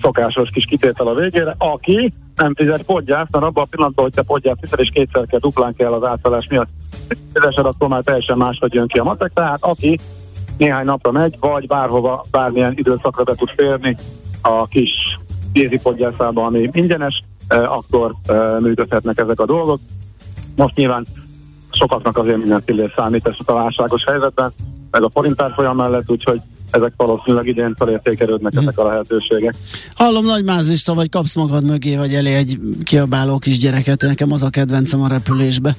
szokásos 0.00 0.50
kis 0.50 0.64
kitétel 0.64 1.06
a 1.06 1.14
végére, 1.14 1.54
aki 1.58 2.12
nem 2.36 2.54
fizet 2.54 2.82
podgyászt, 2.82 3.32
mert 3.32 3.44
abban 3.44 3.64
a 3.64 3.66
pillanatban, 3.70 4.04
hogy 4.04 4.14
te 4.14 4.22
podgyászt 4.22 4.60
hiszel, 4.60 4.78
és 4.78 4.90
kétszer 4.90 5.26
kell 5.26 5.38
duplán 5.38 5.74
kell 5.74 5.92
az 5.92 6.04
átszállás 6.04 6.46
miatt 6.50 6.68
fizesed, 7.32 7.66
akkor 7.66 7.88
már 7.88 8.02
teljesen 8.02 8.36
máshogy 8.36 8.74
jön 8.74 8.86
ki 8.86 8.98
a 8.98 9.04
matek, 9.04 9.30
tehát 9.34 9.58
aki 9.60 9.98
néhány 10.58 10.84
napra 10.84 11.12
megy, 11.12 11.36
vagy 11.40 11.66
bárhova, 11.66 12.24
bármilyen 12.30 12.72
időszakra 12.76 13.24
be 13.24 13.34
tud 13.34 13.48
férni 13.56 13.96
a 14.42 14.66
kis 14.66 14.90
podgyászába, 15.82 16.44
ami 16.44 16.68
ingyenes, 16.72 17.22
eh, 17.48 17.76
akkor 17.76 18.14
eh, 18.26 18.58
működhetnek 18.60 19.18
ezek 19.18 19.40
a 19.40 19.46
dolgok. 19.46 19.80
Most 20.56 20.74
nyilván 20.74 21.06
sokaknak 21.70 22.16
azért 22.16 22.36
minden 22.36 22.62
pillér 22.64 22.92
számít 22.96 23.26
ezt 23.26 23.48
a 23.48 23.52
válságos 23.52 24.04
helyzetben, 24.04 24.52
meg 24.90 25.02
a 25.02 25.10
forintár 25.10 25.52
folyam 25.52 25.76
mellett, 25.76 26.10
úgyhogy 26.10 26.40
ezek 26.70 26.92
valószínűleg 26.96 27.46
idén 27.46 27.74
felértékelődnek 27.78 28.54
mm. 28.54 28.58
ezek 28.58 28.78
a 28.78 28.86
lehetőségek. 28.86 29.54
Hallom, 29.94 30.24
nagy 30.24 30.44
mázlista, 30.44 30.94
vagy 30.94 31.08
kapsz 31.08 31.34
magad 31.34 31.64
mögé, 31.64 31.96
vagy 31.96 32.14
elé 32.14 32.34
egy 32.34 32.58
kiabáló 32.84 33.38
kis 33.38 33.58
gyereket, 33.58 34.00
nekem 34.00 34.32
az 34.32 34.42
a 34.42 34.50
kedvencem 34.50 35.02
a 35.02 35.08
repülésbe. 35.08 35.76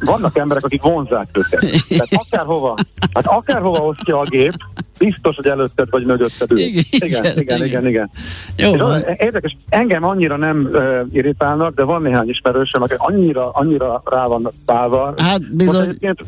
Vannak 0.00 0.38
emberek, 0.38 0.64
akik 0.64 0.82
vonzák 0.82 1.28
őket. 1.32 1.84
Tehát 1.88 2.08
akárhova, 2.10 2.74
hát 3.14 3.26
akárhova 3.26 3.78
osztja 3.78 4.18
a 4.18 4.24
gép, 4.24 4.54
biztos, 4.98 5.36
hogy 5.36 5.46
előtted 5.46 5.90
vagy 5.90 6.04
mögötted 6.04 6.50
ül. 6.50 6.58
Igen, 6.58 6.84
igen, 6.90 7.24
igen, 7.24 7.38
igen. 7.38 7.66
igen, 7.66 7.86
igen. 7.86 8.10
Jó, 8.56 8.72
az, 8.72 9.04
érdekes, 9.18 9.56
engem 9.68 10.04
annyira 10.04 10.36
nem 10.36 10.68
uh, 10.72 11.00
irritálnak, 11.12 11.74
de 11.74 11.82
van 11.82 12.02
néhány 12.02 12.28
ismerősöm, 12.28 12.82
akik 12.82 12.98
annyira, 12.98 13.50
annyira 13.50 14.02
rá 14.04 14.26
vannak 14.26 14.52
pálva. 14.64 15.14
Hát 15.16 15.54
bizony, 15.54 15.88
egyébként... 15.88 16.18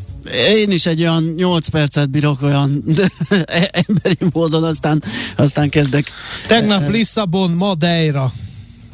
én 0.49 0.71
is 0.71 0.87
egy 0.87 1.01
olyan 1.01 1.23
8 1.37 1.69
percet 1.69 2.11
bírok 2.11 2.43
olyan 2.43 2.85
emberi 3.87 4.17
módon, 4.33 4.65
aztán, 4.65 5.03
aztán 5.37 5.69
kezdek. 5.69 6.05
Tegnap 6.47 6.89
Lisszabon, 6.89 7.51
Madeira. 7.51 8.31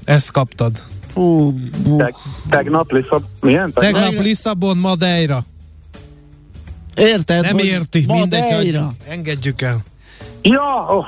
Ezt 0.05 0.31
kaptad. 0.31 0.73
Hú, 1.21 1.55
Teg, 1.99 2.15
tegnap 2.49 2.93
Lisszabon, 2.93 3.29
milyen? 3.41 3.73
Tegnap, 3.73 4.03
tegnap 4.03 4.25
Lisszabon, 4.25 4.77
Madeira. 4.77 5.45
Érted? 6.95 7.43
Nem 7.43 7.59
érti, 7.59 8.05
mindegy, 8.09 8.55
hogy 8.55 8.79
engedjük 9.09 9.63
el. 9.63 9.85
Ja, 10.43 10.87
oh. 10.89 11.07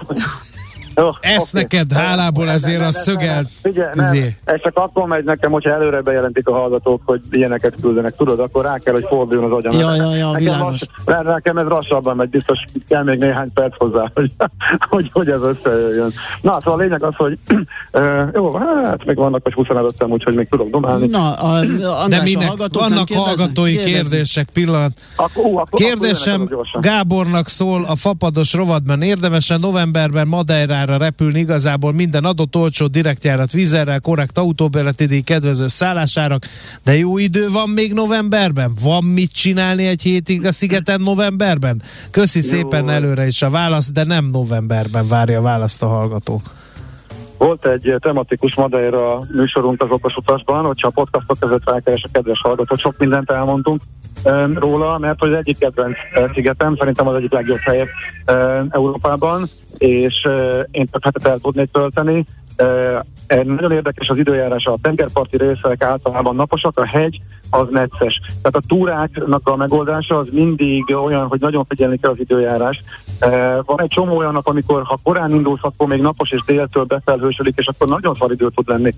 Oh, 0.95 1.17
Ezt 1.21 1.55
okay. 1.55 1.63
neked 1.63 1.93
hálából 1.93 2.51
ezért 2.51 2.81
a 2.81 2.91
szögelt. 2.91 3.49
Figyelj, 3.63 3.91
nem, 3.95 4.15
izé. 4.15 4.37
ez 4.45 4.61
csak 4.63 4.77
akkor 4.77 5.07
megy 5.07 5.25
nekem, 5.25 5.51
hogyha 5.51 5.71
előre 5.71 6.01
bejelentik 6.01 6.49
a 6.49 6.53
hallgatók, 6.53 7.03
hogy 7.05 7.21
ilyeneket 7.31 7.75
küldenek. 7.81 8.17
Tudod, 8.17 8.39
akkor 8.39 8.65
rá 8.65 8.79
kell, 8.79 8.95
hogy 8.95 9.07
forduljon 9.09 9.53
az 9.53 9.57
agyam. 9.57 9.79
Ja, 9.79 9.95
ja, 9.95 10.15
ja, 10.15 10.31
nekem, 10.31 10.61
lass, 10.61 10.83
nekem 11.25 11.57
ez 11.57 11.67
lassabban 11.67 12.17
megy, 12.17 12.29
biztos 12.29 12.59
kell 12.89 13.03
még 13.03 13.19
néhány 13.19 13.53
perc 13.53 13.77
hozzá, 13.77 14.11
hogy, 14.15 14.31
hogy, 14.91 15.11
hogy 15.13 15.29
ez 15.29 15.41
összejöjjön. 15.41 16.13
Na, 16.41 16.59
szóval 16.63 16.81
a 16.81 16.83
lényeg 16.83 17.03
az, 17.03 17.15
hogy 17.17 17.39
jó, 18.35 18.55
hát 18.85 19.05
még 19.05 19.17
vannak, 19.17 19.43
hogy 19.43 19.53
25 19.53 20.05
úgyhogy 20.09 20.35
még 20.35 20.49
tudok 20.49 20.71
domálni. 20.71 21.07
Na, 21.07 21.33
a, 21.33 21.59
a, 22.03 22.09
De 22.09 22.23
minek, 22.23 22.53
vannak 22.73 23.09
hallgatói 23.13 23.77
kérdezni? 23.77 23.93
kérdések, 23.93 24.49
pillanat. 24.53 25.01
Akkor, 25.17 25.45
ú, 25.45 25.57
akkor, 25.57 25.81
Kérdésem 25.81 26.41
akkor 26.41 26.81
Gábornak 26.81 27.49
szól 27.49 27.85
a 27.85 27.95
fapados 27.95 28.53
rovadban 28.53 29.03
érdemesen 29.03 29.61
novemberben 29.61 30.29
Madeira 30.29 30.75
Budára 30.85 31.05
repülni 31.05 31.39
igazából 31.39 31.93
minden 31.93 32.25
adott 32.25 32.57
olcsó 32.57 32.87
direktjárat 32.87 33.53
vízerrel, 33.53 34.01
korrekt 34.01 34.39
autóbérletidé, 34.39 35.21
kedvező 35.21 35.67
szállásárak, 35.67 36.47
de 36.85 36.97
jó 36.97 37.19
idő 37.19 37.51
van 37.51 37.69
még 37.69 37.93
novemberben? 37.93 38.73
Van 38.83 39.05
mit 39.05 39.33
csinálni 39.33 39.87
egy 39.87 40.03
hétig 40.03 40.47
a 40.47 40.53
szigeten 40.53 41.01
novemberben? 41.01 41.83
Köszi 42.11 42.39
jó. 42.39 42.45
szépen 42.45 42.91
előre 42.91 43.27
is 43.27 43.43
a 43.43 43.51
választ, 43.51 43.93
de 43.93 44.05
nem 44.05 44.25
novemberben 44.25 45.09
várja 45.09 45.39
a 45.39 45.43
választ 45.43 45.83
a 45.83 45.87
hallgató. 45.87 46.43
Volt 47.39 47.67
egy 47.67 47.95
tematikus 47.99 48.55
Madeira 48.55 49.19
műsorunk 49.33 49.83
az 49.83 49.91
okos 49.91 50.15
hogyha 50.45 50.89
a 50.89 50.91
podcastok 50.91 51.39
között 51.41 51.65
rákeres 51.65 52.03
a 52.05 52.09
kedves 52.13 52.41
hallgató, 52.41 52.75
sok 52.75 52.99
mindent 52.99 53.31
elmondtunk 53.31 53.83
um, 54.25 54.59
róla, 54.59 54.99
mert 54.99 55.23
az 55.23 55.33
egyik 55.33 55.59
kedvenc 55.59 55.97
szigetem, 56.33 56.77
szerintem 56.77 57.09
az 57.09 57.15
egyik 57.15 57.33
legjobb 57.33 57.59
hely 57.59 57.89
Európában, 58.69 59.49
és 59.79 60.29
én 60.71 60.87
több 60.87 61.05
hetet 61.05 61.27
el 61.27 61.39
tudnék 61.39 61.71
tölteni. 61.73 62.25
Nagyon 63.45 63.73
érdekes 63.73 64.09
az 64.09 64.17
időjárás, 64.17 64.67
a 64.67 64.79
tengerparti 64.83 65.37
részek 65.37 65.83
általában 65.83 66.35
naposak, 66.35 66.79
a 66.79 66.87
hegy 66.87 67.21
az 67.51 67.67
necces. 67.71 68.21
Tehát 68.27 68.57
a 68.57 68.67
túráknak 68.67 69.49
a 69.49 69.57
megoldása 69.57 70.19
az 70.19 70.29
mindig 70.33 70.95
olyan, 70.95 71.27
hogy 71.27 71.41
nagyon 71.41 71.65
figyelni 71.69 71.99
kell 71.99 72.11
az 72.11 72.21
időjárás. 72.21 72.83
Van 73.65 73.81
egy 73.81 73.89
csomó 73.89 74.17
olyan 74.17 74.33
nap, 74.33 74.47
amikor 74.47 74.83
ha 74.83 74.99
korán 75.03 75.31
indulsz, 75.31 75.63
akkor 75.63 75.89
még 75.89 76.01
napos 76.01 76.31
és 76.31 76.43
déltől 76.47 76.85
befelhősödik, 76.85 77.55
és 77.57 77.67
akkor 77.67 77.89
nagyon 77.89 78.15
szar 78.15 78.33
idő 78.33 78.49
tud 78.55 78.69
lenni 78.69 78.93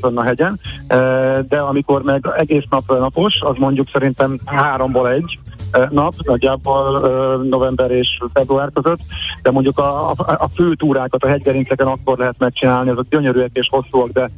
fönn 0.00 0.18
a 0.18 0.22
hegyen. 0.22 0.60
De 1.48 1.58
amikor 1.58 2.02
meg 2.02 2.24
egész 2.36 2.64
nap 2.70 2.98
napos, 2.98 3.40
az 3.40 3.54
mondjuk 3.56 3.88
szerintem 3.92 4.38
háromból 4.44 5.10
egy, 5.10 5.38
nap, 5.90 6.14
nagyjából 6.24 7.00
november 7.48 7.90
és 7.90 8.18
február 8.32 8.70
között, 8.72 9.00
de 9.42 9.50
mondjuk 9.50 9.78
a, 9.78 10.10
a, 10.10 10.14
a 10.16 10.48
fő 10.54 10.74
túrákat 10.74 11.24
a 11.24 11.28
hegygerinceken 11.28 11.86
akkor 11.86 12.18
lehet 12.18 12.38
megcsinálni, 12.38 12.90
azok 12.90 13.08
gyönyörűek 13.08 13.50
és 13.52 13.68
hosszúak, 13.70 14.08
de 14.08 14.30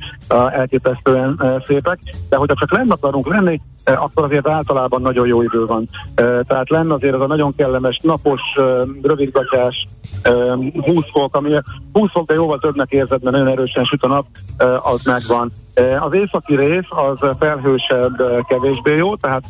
elképesztően 0.52 1.60
szépek. 1.66 1.98
De 2.28 2.36
hogyha 2.36 2.56
csak 2.58 2.72
lenne 2.72 2.94
akarunk 2.94 3.28
lenni, 3.28 3.60
akkor 3.84 4.24
azért 4.24 4.48
általában 4.48 5.02
nagyon 5.02 5.26
jó 5.26 5.42
idő 5.42 5.66
van. 5.66 5.88
Tehát 6.14 6.70
lenne 6.70 6.94
azért 6.94 7.14
az 7.14 7.20
a 7.20 7.26
nagyon 7.26 7.54
kellemes, 7.56 7.98
napos, 8.02 8.40
rövidgatás, 9.02 9.86
20 10.84 11.04
fok, 11.12 11.36
ami 11.36 11.52
20 11.92 12.10
fok, 12.10 12.26
de 12.26 12.34
jóval 12.34 12.58
többnek 12.58 12.90
érzed, 12.90 13.22
mert 13.22 13.36
nagyon 13.36 13.52
erősen 13.52 13.84
süt 13.84 14.02
a 14.02 14.08
nap, 14.08 14.26
az 14.82 15.04
megvan. 15.04 15.52
Az 16.00 16.14
északi 16.14 16.56
rész 16.56 16.88
az 16.88 17.36
felhősebb, 17.38 18.44
kevésbé 18.48 18.96
jó, 18.96 19.16
tehát 19.16 19.44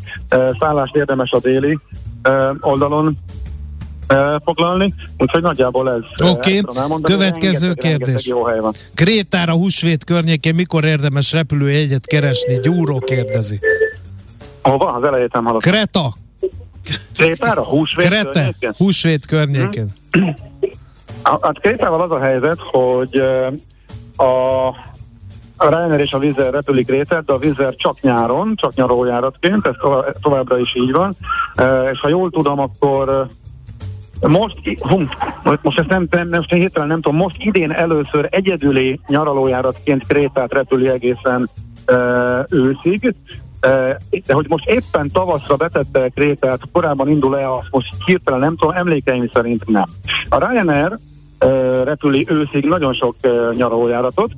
szállást 0.58 0.96
érdemes 0.96 1.30
a 1.30 1.38
déli 1.38 1.78
oldalon 2.60 3.18
foglalni, 4.44 4.94
úgyhogy 5.18 5.42
nagyjából 5.42 5.90
ez. 5.90 6.28
Oké, 6.30 6.58
okay. 6.58 7.00
következő 7.02 7.66
rengeteg, 7.66 7.90
kérdés. 7.90 8.06
Rengeteg 8.06 8.26
jó 8.26 8.44
hely 8.44 8.58
van. 8.58 8.72
Krétára 8.94 9.52
húsvét 9.52 10.04
környékén 10.04 10.54
mikor 10.54 10.84
érdemes 10.84 11.32
repülőjegyet 11.32 12.06
keresni? 12.06 12.60
Gyúró 12.60 12.98
kérdezi. 12.98 13.60
Hova? 14.62 14.92
Az 14.92 15.04
elejét 15.04 15.32
nem 15.32 15.44
hallottam. 15.44 15.72
Kreta. 15.72 16.14
Krétára? 17.16 17.64
Húsvét 17.64 18.06
Krete, 18.06 18.30
környékén? 18.30 18.72
húsvét 18.76 19.26
környékén. 19.26 19.88
Hmm. 20.10 20.34
Hát 21.22 21.60
Krétával 21.60 22.00
az 22.00 22.10
a 22.10 22.20
helyzet, 22.20 22.58
hogy 22.60 23.16
a 24.16 24.68
a 25.56 25.68
Ryanair 25.68 26.00
és 26.00 26.12
a 26.12 26.18
Vizer 26.18 26.52
repülik 26.52 26.88
rétet, 26.88 27.24
de 27.24 27.32
a 27.32 27.38
Vizer 27.38 27.74
csak 27.74 28.00
nyáron, 28.00 28.52
csak 28.56 28.74
nyarójáratként, 28.74 29.66
ez 29.66 29.74
továbbra 30.20 30.58
is 30.58 30.74
így 30.74 30.92
van. 30.92 31.16
És 31.92 32.00
ha 32.00 32.08
jól 32.08 32.30
tudom, 32.30 32.58
akkor 32.58 33.26
most, 34.20 34.78
hum, 34.80 35.08
most 35.62 35.78
ezt 35.78 35.88
nem, 35.88 36.06
nem, 36.10 36.28
nem, 36.28 36.42
hirtelen 36.48 36.88
nem 36.88 37.00
tudom, 37.00 37.18
most 37.18 37.36
idén 37.38 37.72
először 37.72 38.28
egyedüli 38.30 39.00
nyaralójáratként 39.06 40.06
Krétát 40.06 40.52
repüli 40.52 40.88
egészen 40.88 41.48
őszig, 42.48 43.14
de 44.26 44.34
hogy 44.34 44.46
most 44.48 44.68
éppen 44.68 45.10
tavaszra 45.12 45.56
betette 45.56 46.08
Krétát, 46.08 46.60
korábban 46.72 47.08
indul-e, 47.08 47.52
azt 47.52 47.66
most 47.70 47.94
hirtelen 48.04 48.40
nem 48.40 48.56
tudom, 48.56 48.76
emlékeim 48.76 49.30
szerint 49.32 49.68
nem. 49.68 49.88
A 50.28 50.48
Ryanair 50.48 50.98
repüli 51.84 52.26
őszig 52.28 52.64
nagyon 52.64 52.94
sok 52.94 53.16
nyaralójáratot, 53.56 54.30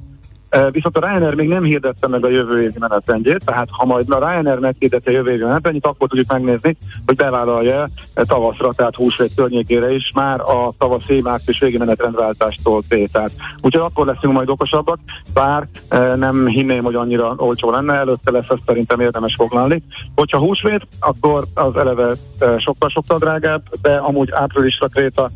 Viszont 0.71 0.97
a 0.97 1.01
Ryanair 1.01 1.35
még 1.35 1.49
nem 1.49 1.63
hirdette 1.63 2.09
meg 2.09 2.25
a 2.25 2.29
jövő 2.29 2.63
évi 2.63 2.79
menetrendjét, 2.79 3.45
tehát 3.45 3.69
ha 3.71 3.85
majd 3.85 4.11
a 4.11 4.19
Ryanair 4.19 4.59
meghirdette 4.59 5.11
a 5.11 5.15
jövő 5.15 5.31
évi 5.31 5.43
menetrendjét, 5.43 5.87
akkor 5.87 6.09
tudjuk 6.09 6.33
megnézni, 6.33 6.77
hogy 7.07 7.17
bevállalja 7.17 7.89
tavaszra, 8.15 8.73
tehát 8.73 8.95
húsvét 8.95 9.35
környékére 9.37 9.95
is 9.95 10.11
már 10.15 10.41
a 10.41 10.73
tavaszi 10.79 11.21
március 11.21 11.61
végi 11.61 11.79
menetrendváltástól 11.79 12.83
tételt. 12.89 13.33
Úgyhogy 13.63 13.83
akkor 13.91 14.07
leszünk 14.07 14.33
majd 14.33 14.49
okosabbak, 14.49 14.99
bár 15.35 15.69
nem 16.17 16.47
hinném, 16.47 16.83
hogy 16.83 16.95
annyira 16.95 17.35
olcsó 17.37 17.71
lenne, 17.71 17.95
előtte 17.95 18.31
lesz 18.31 18.49
ezt 18.49 18.63
szerintem 18.67 19.01
érdemes 19.01 19.35
foglalni. 19.35 19.83
Hogyha 20.15 20.39
húsvét, 20.39 20.87
akkor 21.01 21.45
az 21.55 21.77
eleve 21.77 22.13
sokkal-sokkal 22.59 23.19
drágább, 23.19 23.63
de 23.83 23.95
amúgy 23.95 24.31
áprilisra 24.33 24.87
Kréta 24.87 25.31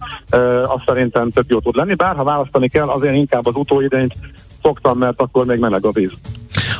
azt 0.62 0.84
szerintem 0.86 1.30
tök 1.30 1.44
jó 1.48 1.58
tud 1.58 1.76
lenni, 1.76 1.94
bár 1.94 2.16
ha 2.16 2.24
választani 2.24 2.68
kell, 2.68 2.88
azért 2.88 3.14
inkább 3.14 3.46
az 3.46 3.54
utóidényt 3.54 4.14
szoktam, 4.62 4.98
mert 4.98 5.20
akkor 5.20 5.46
még 5.46 5.58
meleg 5.58 5.84
a 5.84 5.90
víz. 5.90 6.10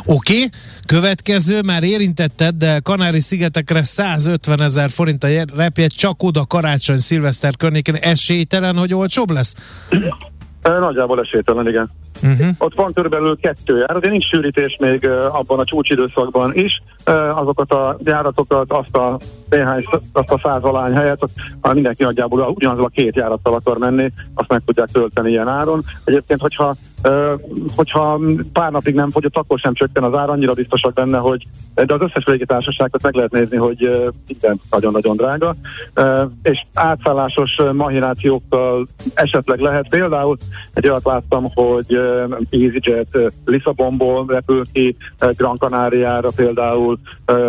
Oké, 0.05 0.35
okay. 0.35 0.49
következő, 0.87 1.61
már 1.63 1.83
érintetted, 1.83 2.55
de 2.55 2.81
Kanári-szigetekre 2.81 3.83
150 3.83 4.61
ezer 4.61 4.91
forint 4.91 5.25
a 5.25 5.29
repjegy, 5.57 5.95
csak 5.97 6.23
oda 6.23 6.45
karácsony, 6.47 6.97
szilveszter 6.97 7.57
környékén 7.57 7.95
esélytelen, 7.95 8.77
hogy 8.77 8.95
olcsóbb 8.95 9.31
lesz? 9.31 9.55
Nagyjából 10.63 11.21
esélytelen, 11.21 11.69
igen. 11.69 11.91
Uh-huh. 12.23 12.49
Ott 12.59 12.75
van 12.75 12.93
körülbelül 12.93 13.39
kettő 13.41 13.79
jár, 13.79 13.99
de 14.01 14.09
nincs 14.09 14.25
sűrítés 14.25 14.77
még 14.81 15.07
abban 15.33 15.59
a 15.59 15.65
csúcsidőszakban 15.65 16.55
is, 16.55 16.83
azokat 17.35 17.73
a 17.73 17.97
járatokat, 18.05 18.73
azt 18.73 18.97
a 18.97 19.19
néhány, 19.51 19.85
azt 20.13 20.31
a 20.31 20.41
százalány 20.43 20.93
helyet, 20.93 21.29
ha 21.61 21.73
mindenki 21.73 22.03
nagyjából 22.03 22.41
ugyanaz 22.55 22.81
a 22.81 22.91
két 22.95 23.17
járattal 23.17 23.55
akar 23.55 23.79
menni, 23.79 24.13
azt 24.35 24.49
meg 24.49 24.63
tudják 24.67 24.89
tölteni 24.93 25.31
ilyen 25.31 25.49
áron. 25.49 25.85
Egyébként, 26.05 26.41
hogyha 26.41 26.75
hogyha 27.77 28.21
pár 28.53 28.71
napig 28.71 28.95
nem 28.95 29.11
fogyott, 29.11 29.37
akkor 29.37 29.59
sem 29.59 29.75
csökken 29.75 30.03
az 30.03 30.15
ár, 30.15 30.31
annyira 30.31 30.53
biztosak 30.53 30.93
benne, 30.93 31.19
hogy 31.19 31.47
de 31.75 31.95
az 31.95 32.01
összes 32.01 32.25
légitársaságot 32.25 33.03
meg 33.03 33.15
lehet 33.15 33.33
nézni, 33.33 33.57
hogy 33.57 34.11
minden 34.29 34.61
nagyon-nagyon 34.71 35.17
drága, 35.17 35.55
és 36.43 36.65
átszállásos 36.75 37.51
mahinációkkal 37.73 38.87
esetleg 39.15 39.61
lehet. 39.61 39.89
Például 39.89 40.37
egy 40.75 40.89
olyat 40.89 41.05
láttam, 41.05 41.51
hogy 41.55 42.01
EasyJet 42.51 43.33
Lisszabonból 43.45 44.25
repül 44.29 44.65
ki 44.73 44.97
Gran 45.19 45.57
Canariára 45.57 46.31
például 46.37 46.98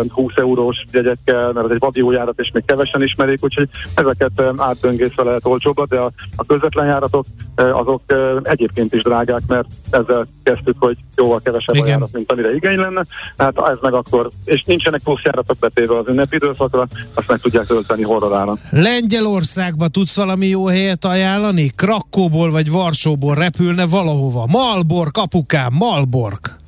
20 0.08 0.32
eurós 0.36 0.84
jegyekkel, 0.92 1.52
mert 1.52 1.70
ez 1.70 1.78
egy 1.80 2.04
járat, 2.10 2.38
és 2.38 2.50
még 2.52 2.64
kevesen 2.64 3.02
ismerik, 3.02 3.44
úgyhogy 3.44 3.68
ezeket 3.94 4.42
átböngészve 4.56 5.22
lehet 5.22 5.46
olcsóbbat, 5.46 5.88
de 5.88 5.98
a, 5.98 6.10
a 6.36 6.44
közvetlen 6.44 6.86
járatok 6.86 7.26
azok 7.56 8.02
egyébként 8.42 8.94
is 8.94 9.02
drágák, 9.02 9.42
mert 9.46 9.66
ezzel 9.90 10.26
kezdtük, 10.42 10.76
hogy 10.78 10.96
jóval 11.16 11.40
kevesebb 11.40 11.74
Igen. 11.74 11.86
a 11.86 11.90
járat, 11.90 12.12
mint 12.12 12.32
amire 12.32 12.54
igény 12.54 12.78
lenne. 12.78 13.04
Hát 13.36 13.58
ez 13.58 13.78
meg 13.80 13.92
akkor, 13.92 14.30
és 14.44 14.62
nincsenek 14.62 15.02
plusz 15.02 15.22
járatok 15.22 15.58
betéve 15.58 15.98
az 15.98 16.08
ünnepi 16.08 16.36
időszakra, 16.36 16.86
azt 17.14 17.28
meg 17.28 17.40
tudják 17.40 17.66
tölteni 17.66 18.02
horrorára. 18.02 18.58
Lengyelországba 18.70 19.88
tudsz 19.88 20.16
valami 20.16 20.46
jó 20.46 20.66
helyet 20.66 21.04
ajánlani? 21.04 21.72
Krakóból 21.76 22.50
vagy 22.50 22.70
Varsóból 22.70 23.34
repülne 23.34 23.86
valahova. 23.86 24.46
Malbork, 24.46 25.16
apukám, 25.16 25.72
Malbork. 25.72 26.58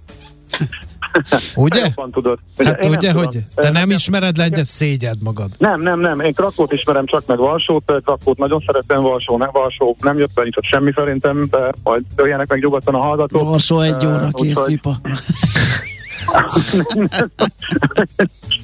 Ugye? 1.56 1.80
Jobban 1.80 2.10
tudod. 2.10 2.38
Hát 2.56 2.84
ugye, 2.84 3.12
hogy 3.12 3.28
tudom. 3.28 3.42
te 3.54 3.70
nem 3.70 3.90
ismered 3.90 4.36
lengyel, 4.36 4.64
szégyed 4.64 5.22
magad. 5.22 5.50
Nem, 5.58 5.80
nem, 5.80 6.00
nem. 6.00 6.20
Én 6.20 6.32
Krakót 6.32 6.72
ismerem 6.72 7.06
csak 7.06 7.26
meg 7.26 7.38
Varsót. 7.38 7.92
Krakót 8.04 8.38
nagyon 8.38 8.62
szeretem, 8.66 9.02
Varsó, 9.02 9.36
nem 9.36 9.48
Varsó. 9.52 9.96
Nem 10.00 10.18
jött 10.18 10.32
be 10.34 10.42
nincs 10.42 10.56
semmi 10.60 10.92
szerintem, 10.94 11.46
de 11.50 11.72
majd 11.82 12.02
jöjjenek 12.16 12.48
meg 12.48 12.60
nyugodtan 12.60 12.94
a 12.94 12.98
hallgatók. 12.98 13.42
Varsó 13.42 13.80
egy 13.80 14.06
óra, 14.06 14.28
kész 14.32 14.62
pipa. 14.66 15.00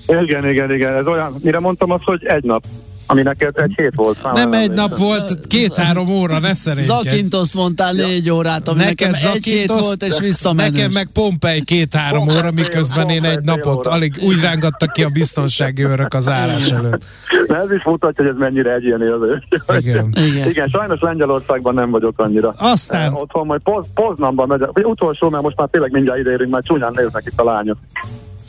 igen, 0.22 0.48
igen, 0.48 0.72
igen. 0.72 0.94
Ez 0.94 1.06
olyan, 1.06 1.34
mire 1.42 1.60
mondtam 1.60 1.90
azt, 1.90 2.04
hogy 2.04 2.24
egy 2.24 2.44
nap 2.44 2.62
ami 3.10 3.22
neked 3.22 3.58
egy 3.58 3.72
hét 3.76 3.92
volt. 3.94 4.32
Nem 4.32 4.52
egy 4.52 4.70
nap 4.70 4.98
volt, 4.98 5.46
két-három 5.46 6.08
óra, 6.08 6.38
ne 6.38 6.54
szerénykedj. 6.54 7.08
Zakintoszt 7.08 7.54
mondtál 7.54 7.92
négy 7.92 8.30
órát, 8.30 8.68
ami 8.68 8.78
neked 8.78 9.10
nekem 9.10 9.30
egy 9.32 9.44
hét 9.44 9.72
volt, 9.72 10.02
és 10.02 10.18
visszamenős. 10.18 10.70
Nekem 10.72 10.90
meg 10.90 11.08
Pompei 11.12 11.64
két-három 11.64 12.28
óra, 12.28 12.50
miközben 12.50 13.08
én 13.08 13.24
egy 13.24 13.40
napot 13.40 13.86
alig 13.86 14.14
úgy 14.22 14.40
rángattak 14.40 14.92
ki 14.92 15.02
a 15.02 15.08
biztonsági 15.08 15.84
őrök 15.84 16.14
az 16.14 16.28
állás 16.28 16.70
előtt. 16.70 17.04
De 17.46 17.56
ez 17.56 17.72
is 17.72 17.84
mutatja, 17.84 18.24
hogy 18.24 18.32
ez 18.32 18.38
mennyire 18.38 18.72
egy 18.72 18.84
ilyen 18.84 19.02
élő. 19.02 19.42
Igen. 19.78 20.14
Igen. 20.16 20.48
Igen, 20.48 20.68
sajnos 20.68 21.00
Lengyelországban 21.00 21.74
nem 21.74 21.90
vagyok 21.90 22.18
annyira. 22.18 22.54
Aztán. 22.58 23.00
Eh, 23.00 23.20
otthon 23.20 23.46
majd 23.46 23.60
Poz, 23.62 23.84
Poznanban 23.94 24.46
megyek. 24.46 24.88
Utolsó, 24.88 25.28
mert 25.28 25.42
most 25.42 25.56
már 25.56 25.68
tényleg 25.70 25.92
mindjárt 25.92 26.18
ideérünk, 26.20 26.50
mert 26.50 26.66
csúnyán 26.66 26.92
néznek 26.96 27.22
itt 27.26 27.40
a 27.40 27.44
lányok. 27.44 27.78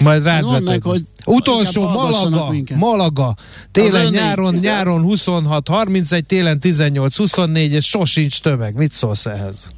Majd 0.03 0.23
rád 0.23 0.51
vetek. 0.51 0.83
hogy 0.83 1.01
Utolsó 1.25 1.87
Malaga, 1.87 2.51
Malaga. 2.75 3.33
Télen, 3.71 4.07
nyáron, 4.09 4.53
nyáron 4.53 5.01
26, 5.01 5.67
31, 5.67 6.25
télen 6.25 6.59
18, 6.59 7.17
24, 7.17 7.73
és 7.73 7.85
sosincs 7.85 8.41
tömeg. 8.41 8.75
Mit 8.75 8.91
szólsz 8.91 9.25
ehhez? 9.25 9.71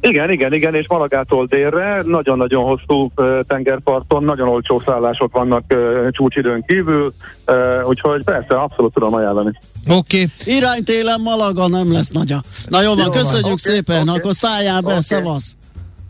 Igen, 0.00 0.30
igen, 0.30 0.52
igen, 0.52 0.74
és 0.74 0.88
Malagától 0.88 1.46
délre 1.46 2.02
nagyon-nagyon 2.04 2.64
hosszú 2.64 3.10
uh, 3.16 3.40
tengerparton, 3.46 4.24
nagyon 4.24 4.48
olcsó 4.48 4.78
szállások 4.78 5.32
vannak 5.32 5.64
uh, 5.74 6.08
csúcsidőn 6.10 6.64
kívül, 6.66 7.14
uh, 7.46 7.88
úgyhogy 7.88 8.24
persze, 8.24 8.54
abszolút 8.54 8.92
tudom 8.92 9.14
ajánlani. 9.14 9.58
Oké. 9.88 10.22
Okay. 10.22 10.56
Irány 10.56 10.84
télen 10.84 11.20
Malaga 11.20 11.68
nem 11.68 11.92
lesz 11.92 12.10
nagya. 12.10 12.42
Na 12.68 12.82
jó 12.82 12.94
van, 12.94 13.04
jó 13.04 13.10
köszönjük 13.10 13.44
van. 13.44 13.56
szépen, 13.56 14.02
okay. 14.02 14.18
akkor 14.18 14.34
szálljál 14.34 14.80
be, 14.80 14.86
okay. 14.86 15.00
szevasz. 15.00 15.56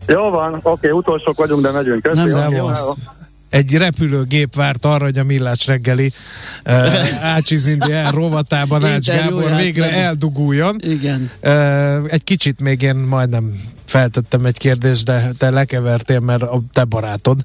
Jó 0.07 0.29
van, 0.29 0.53
oké, 0.53 0.69
okay, 0.69 0.91
utolsók 0.91 1.37
vagyunk, 1.37 1.61
de 1.61 1.71
megyünk. 1.71 2.01
Köszönjük 2.01 2.73
egy 3.53 3.77
repülőgép 3.77 4.55
várt 4.55 4.85
arra, 4.85 5.03
hogy 5.03 5.17
a 5.17 5.23
Millás 5.23 5.67
reggeli 5.67 6.13
uh, 6.65 7.23
Ácsizindi 7.23 7.91
el 7.91 8.11
rovatában 8.11 8.85
Ács 8.85 9.07
Gábor 9.07 9.55
végre 9.55 9.91
elduguljon. 9.91 10.79
Igen. 10.79 11.29
Uh, 11.43 12.03
egy 12.07 12.23
kicsit 12.23 12.59
még 12.59 12.81
én 12.81 12.95
majdnem 12.95 13.53
feltettem 13.93 14.45
egy 14.45 14.57
kérdést, 14.57 15.05
de 15.05 15.31
te 15.37 15.49
lekevertél, 15.49 16.19
mert 16.19 16.41
a 16.41 16.61
te 16.73 16.83
barátod, 16.83 17.41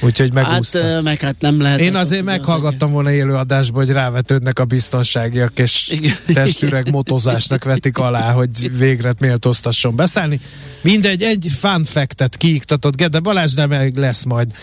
úgyhogy 0.00 0.32
megúszta. 0.32 0.82
Hát, 0.82 1.02
meg 1.02 1.20
hát 1.20 1.34
nem 1.38 1.60
lehet. 1.60 1.78
Én 1.78 1.94
azért 1.94 2.24
meghallgattam 2.24 2.90
volna 2.92 3.12
élő 3.12 3.34
adásba, 3.34 3.78
hogy 3.78 3.90
rávetődnek 3.90 4.58
a 4.58 4.64
biztonságiak, 4.64 5.58
és 5.58 5.88
Igen. 5.88 6.16
testüreg 6.26 6.90
motozásnak 6.90 7.64
vetik 7.64 7.98
alá, 7.98 8.32
hogy 8.32 8.78
végre 8.78 9.14
méltóztasson 9.18 9.96
beszállni. 9.96 10.40
Mindegy, 10.80 11.22
egy 11.22 11.46
fun 11.58 11.84
fact-et 11.84 12.36
kiiktatott 12.36 12.96
Gede 12.96 13.20
Balázs, 13.20 13.52
de 13.52 13.66
meg 13.66 13.96
lesz 13.96 14.24
majd. 14.24 14.46
Uh, 14.50 14.54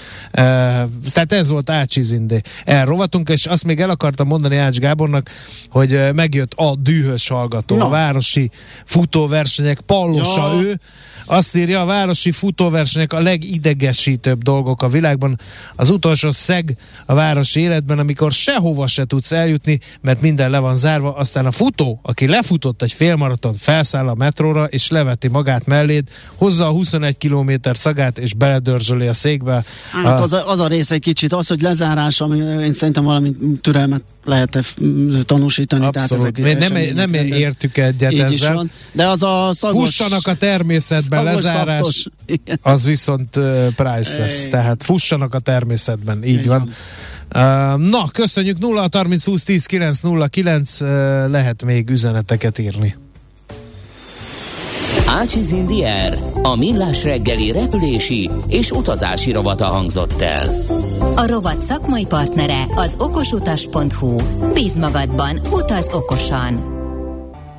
tehát 1.13 1.31
ez 1.31 1.49
volt 1.49 1.69
Ácsizindé. 1.69 2.41
Elrovatunk, 2.65 3.29
és 3.29 3.45
azt 3.45 3.63
még 3.63 3.79
el 3.79 3.89
akartam 3.89 4.27
mondani 4.27 4.55
Ács 4.57 4.77
Gábornak, 4.77 5.29
hogy 5.69 6.13
megjött 6.15 6.53
a 6.53 6.75
dühös 6.75 7.27
hallgató, 7.27 7.75
no. 7.75 7.85
a 7.85 7.89
városi 7.89 8.51
futóversenyek 8.85 9.79
pallosa 9.81 10.53
ja. 10.53 10.61
ő, 10.61 10.79
azt 11.25 11.55
írja, 11.55 11.81
a 11.81 11.85
városi 11.85 12.31
futóversenyek 12.31 13.13
a 13.13 13.19
legidegesítőbb 13.19 14.41
dolgok 14.41 14.83
a 14.83 14.87
világban. 14.87 15.39
Az 15.75 15.89
utolsó 15.89 16.31
szeg 16.31 16.77
a 17.05 17.13
városi 17.13 17.59
életben, 17.59 17.99
amikor 17.99 18.31
sehova 18.31 18.87
se 18.87 19.05
tudsz 19.05 19.31
eljutni, 19.31 19.79
mert 20.01 20.21
minden 20.21 20.49
le 20.49 20.59
van 20.59 20.75
zárva, 20.75 21.15
aztán 21.15 21.45
a 21.45 21.51
futó, 21.51 21.99
aki 22.03 22.27
lefutott 22.27 22.81
egy 22.81 22.91
félmaraton, 22.91 23.53
felszáll 23.53 24.07
a 24.07 24.15
metróra, 24.15 24.65
és 24.65 24.89
leveti 24.89 25.27
magát 25.27 25.65
melléd, 25.65 26.07
hozza 26.35 26.67
a 26.67 26.71
21 26.71 27.17
km 27.17 27.51
szagát, 27.73 28.17
és 28.17 28.33
beledörzsöli 28.33 29.07
a 29.07 29.13
székbe. 29.13 29.63
Hát 29.91 30.19
a... 30.19 30.23
az, 30.23 30.33
a, 30.33 30.49
az 30.49 30.59
a 30.59 30.67
rész 30.67 30.91
egy 30.91 31.01
kicsit, 31.01 31.33
az, 31.33 31.47
hogy 31.47 31.61
lezárás, 31.61 32.21
ami 32.21 32.37
én 32.37 32.73
szerintem 32.73 33.03
valami 33.03 33.35
türelmet 33.61 34.01
lehet-e 34.23 34.61
tanúsítani. 35.23 35.85
Abszolút. 35.85 36.33
Tehát 36.33 36.49
ezek 36.49 36.69
nem, 36.69 36.95
nem 36.95 37.13
értük 37.13 37.77
egyet 37.77 38.13
ezzel. 38.13 38.53
Van, 38.53 38.71
de 38.91 39.07
az 39.07 39.23
a 39.23 39.49
szagos... 39.53 39.83
Fussanak 39.83 40.27
a 40.27 40.35
természetben, 40.35 41.23
lezárás, 41.23 42.07
az 42.61 42.85
viszont 42.85 43.35
uh, 43.35 43.67
priceless. 43.67 44.47
Tehát 44.47 44.83
fussanak 44.83 45.33
a 45.33 45.39
természetben, 45.39 46.23
így, 46.23 46.37
így 46.37 46.47
van. 46.47 46.57
van. 47.29 47.75
Uh, 47.75 47.89
na, 47.89 48.07
köszönjük 48.11 48.59
0 48.59 48.87
30 48.91 49.25
20 49.25 49.43
10 49.43 49.65
9 49.65 49.99
0 49.99 50.27
9 50.27 50.81
uh, 50.81 50.87
lehet 51.29 51.63
még 51.63 51.89
üzeneteket 51.89 52.57
írni. 52.59 52.95
Ácsiz 55.07 55.51
Indier, 55.51 56.17
a 56.43 56.55
millás 56.55 57.03
reggeli 57.03 57.51
repülési 57.51 58.29
és 58.47 58.71
utazási 58.71 59.31
rovata 59.31 59.65
hangzott 59.65 60.21
el. 60.21 60.49
A 61.15 61.27
rovat 61.27 61.61
szakmai 61.61 62.05
partnere 62.05 62.63
az 62.75 62.95
okosutas.hu. 62.97 64.15
Bíz 64.53 64.73
magadban, 64.73 65.39
utaz 65.51 65.89
okosan! 65.91 66.71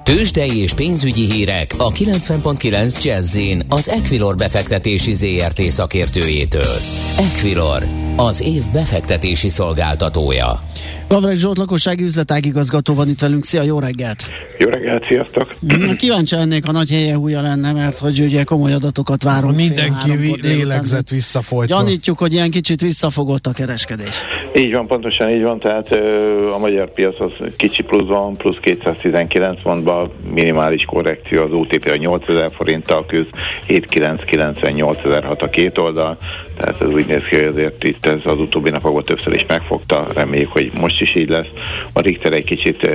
Tőzsdei 0.05 0.59
és 0.59 0.73
pénzügyi 0.73 1.33
hírek 1.33 1.75
a 1.79 1.91
90.9 1.91 3.03
jazz 3.03 3.39
az 3.69 3.89
Equilor 3.89 4.37
befektetési 4.37 5.15
ZRT 5.15 5.61
szakértőjétől. 5.61 6.77
Equilor, 7.19 7.87
az 8.17 8.41
év 8.41 8.71
befektetési 8.73 9.49
szolgáltatója. 9.49 10.63
Lavreg 11.09 11.37
Zsolt 11.37 11.57
lakossági 11.57 12.03
üzletágigazgató 12.03 12.95
van 12.95 13.09
itt 13.09 13.21
velünk. 13.21 13.45
Szia, 13.45 13.63
jó 13.63 13.79
reggelt! 13.79 14.23
Jó 14.59 14.69
reggelt, 14.69 15.07
sziasztok! 15.07 15.55
Kíváncsi 15.99 16.35
lennék, 16.35 16.69
a 16.69 16.73
nagy 16.73 16.91
helye 16.91 17.15
húja 17.15 17.41
lenne, 17.41 17.73
mert 17.73 17.99
hogy 17.99 18.21
ugye 18.21 18.45
komoly 18.45 18.73
adatokat 18.73 19.23
várunk. 19.23 19.57
Mindenki 19.57 20.39
lélegzett 20.43 21.09
visszafolytva. 21.09 21.77
Gyanítjuk, 21.77 22.19
hogy 22.19 22.33
ilyen 22.33 22.51
kicsit 22.51 22.81
visszafogott 22.81 23.47
a 23.47 23.53
kereskedés. 23.53 24.15
Így 24.57 24.73
van, 24.73 24.87
pontosan 24.87 25.31
így 25.31 25.43
van, 25.43 25.59
tehát 25.59 25.93
ö, 25.93 26.51
a 26.53 26.59
magyar 26.59 26.93
piac 26.93 27.21
az 27.21 27.33
kicsi 27.57 27.83
pluszban, 27.83 28.37
plusz 28.37 28.57
219 28.61 29.63
pontban, 29.63 30.11
minimális 30.33 30.85
korrekció, 30.85 31.43
az 31.43 31.53
OTP 31.53 31.87
a 31.87 31.97
8000 31.97 32.51
forinttal 32.53 33.07
küzd, 33.07 33.29
7998 33.67 34.99
a 35.43 35.49
két 35.49 35.79
oldal, 35.79 36.19
tehát 36.57 36.81
ez 36.81 36.89
úgy 36.89 37.07
néz 37.07 37.23
ki, 37.29 37.37
hogy 37.37 37.45
azért 37.45 37.85
itt 37.85 38.07
ez 38.07 38.19
az 38.25 38.39
utóbbi 38.39 38.71
napokban 38.71 39.05
többször 39.05 39.35
is 39.35 39.45
megfogta, 39.49 40.07
reméljük, 40.15 40.53
hogy 40.53 40.64
most 40.75 41.01
is 41.01 41.15
így 41.15 41.29
lesz. 41.29 41.49
A 41.93 42.01
Richter 42.01 42.33
egy 42.33 42.45
kicsit 42.45 42.91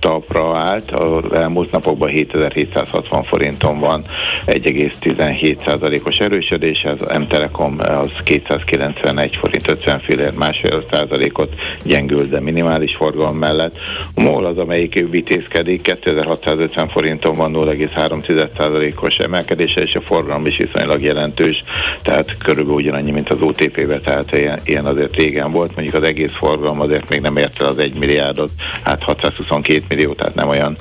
talpra 0.00 0.56
állt, 0.56 0.90
az 0.90 1.32
elmúlt 1.32 1.72
napokban 1.72 2.08
7760 2.08 3.22
forinton 3.24 3.80
van. 3.80 4.04
1,17%-os 4.46 6.18
erősödés, 6.18 6.82
ez 6.82 7.08
a 7.08 7.18
M-Telekom 7.18 7.76
az 7.78 8.10
291 8.24 9.36
forint 9.36 9.68
50 9.68 9.98
fillér, 9.98 10.32
másfél 10.32 10.84
százalékot 10.90 11.54
gyengül, 11.82 12.28
de 12.28 12.40
minimális 12.40 12.96
forgalom 12.96 13.36
mellett. 13.36 13.76
A 14.14 14.20
MOL 14.20 14.44
az, 14.44 14.56
amelyik 14.58 15.06
vitézkedik, 15.10 15.82
2650 15.82 16.88
forinton 16.88 17.36
van 17.36 17.52
0,3%-os 17.54 19.16
emelkedése, 19.16 19.80
és 19.80 19.94
a 19.94 20.00
forgalom 20.00 20.46
is 20.46 20.56
viszonylag 20.56 21.02
jelentős, 21.02 21.64
tehát 22.02 22.36
körülbelül 22.38 22.78
ugyanannyi, 22.78 23.10
mint 23.10 23.30
az 23.30 23.40
OTP-be, 23.40 24.00
tehát 24.00 24.32
ilyen, 24.32 24.60
ilyen 24.64 24.86
azért 24.86 25.16
régen 25.16 25.52
volt, 25.52 25.74
mondjuk 25.74 25.96
az 25.96 26.08
egész 26.08 26.32
forgalom 26.32 26.80
azért 26.80 27.08
még 27.10 27.20
nem 27.20 27.36
ért 27.36 27.60
el 27.60 27.66
az 27.66 27.78
1 27.78 27.98
milliárdot, 27.98 28.50
hát 28.82 29.02
622 29.02 29.82
millió, 29.88 30.12
tehát 30.12 30.34
nem 30.34 30.48
olyan, 30.48 30.76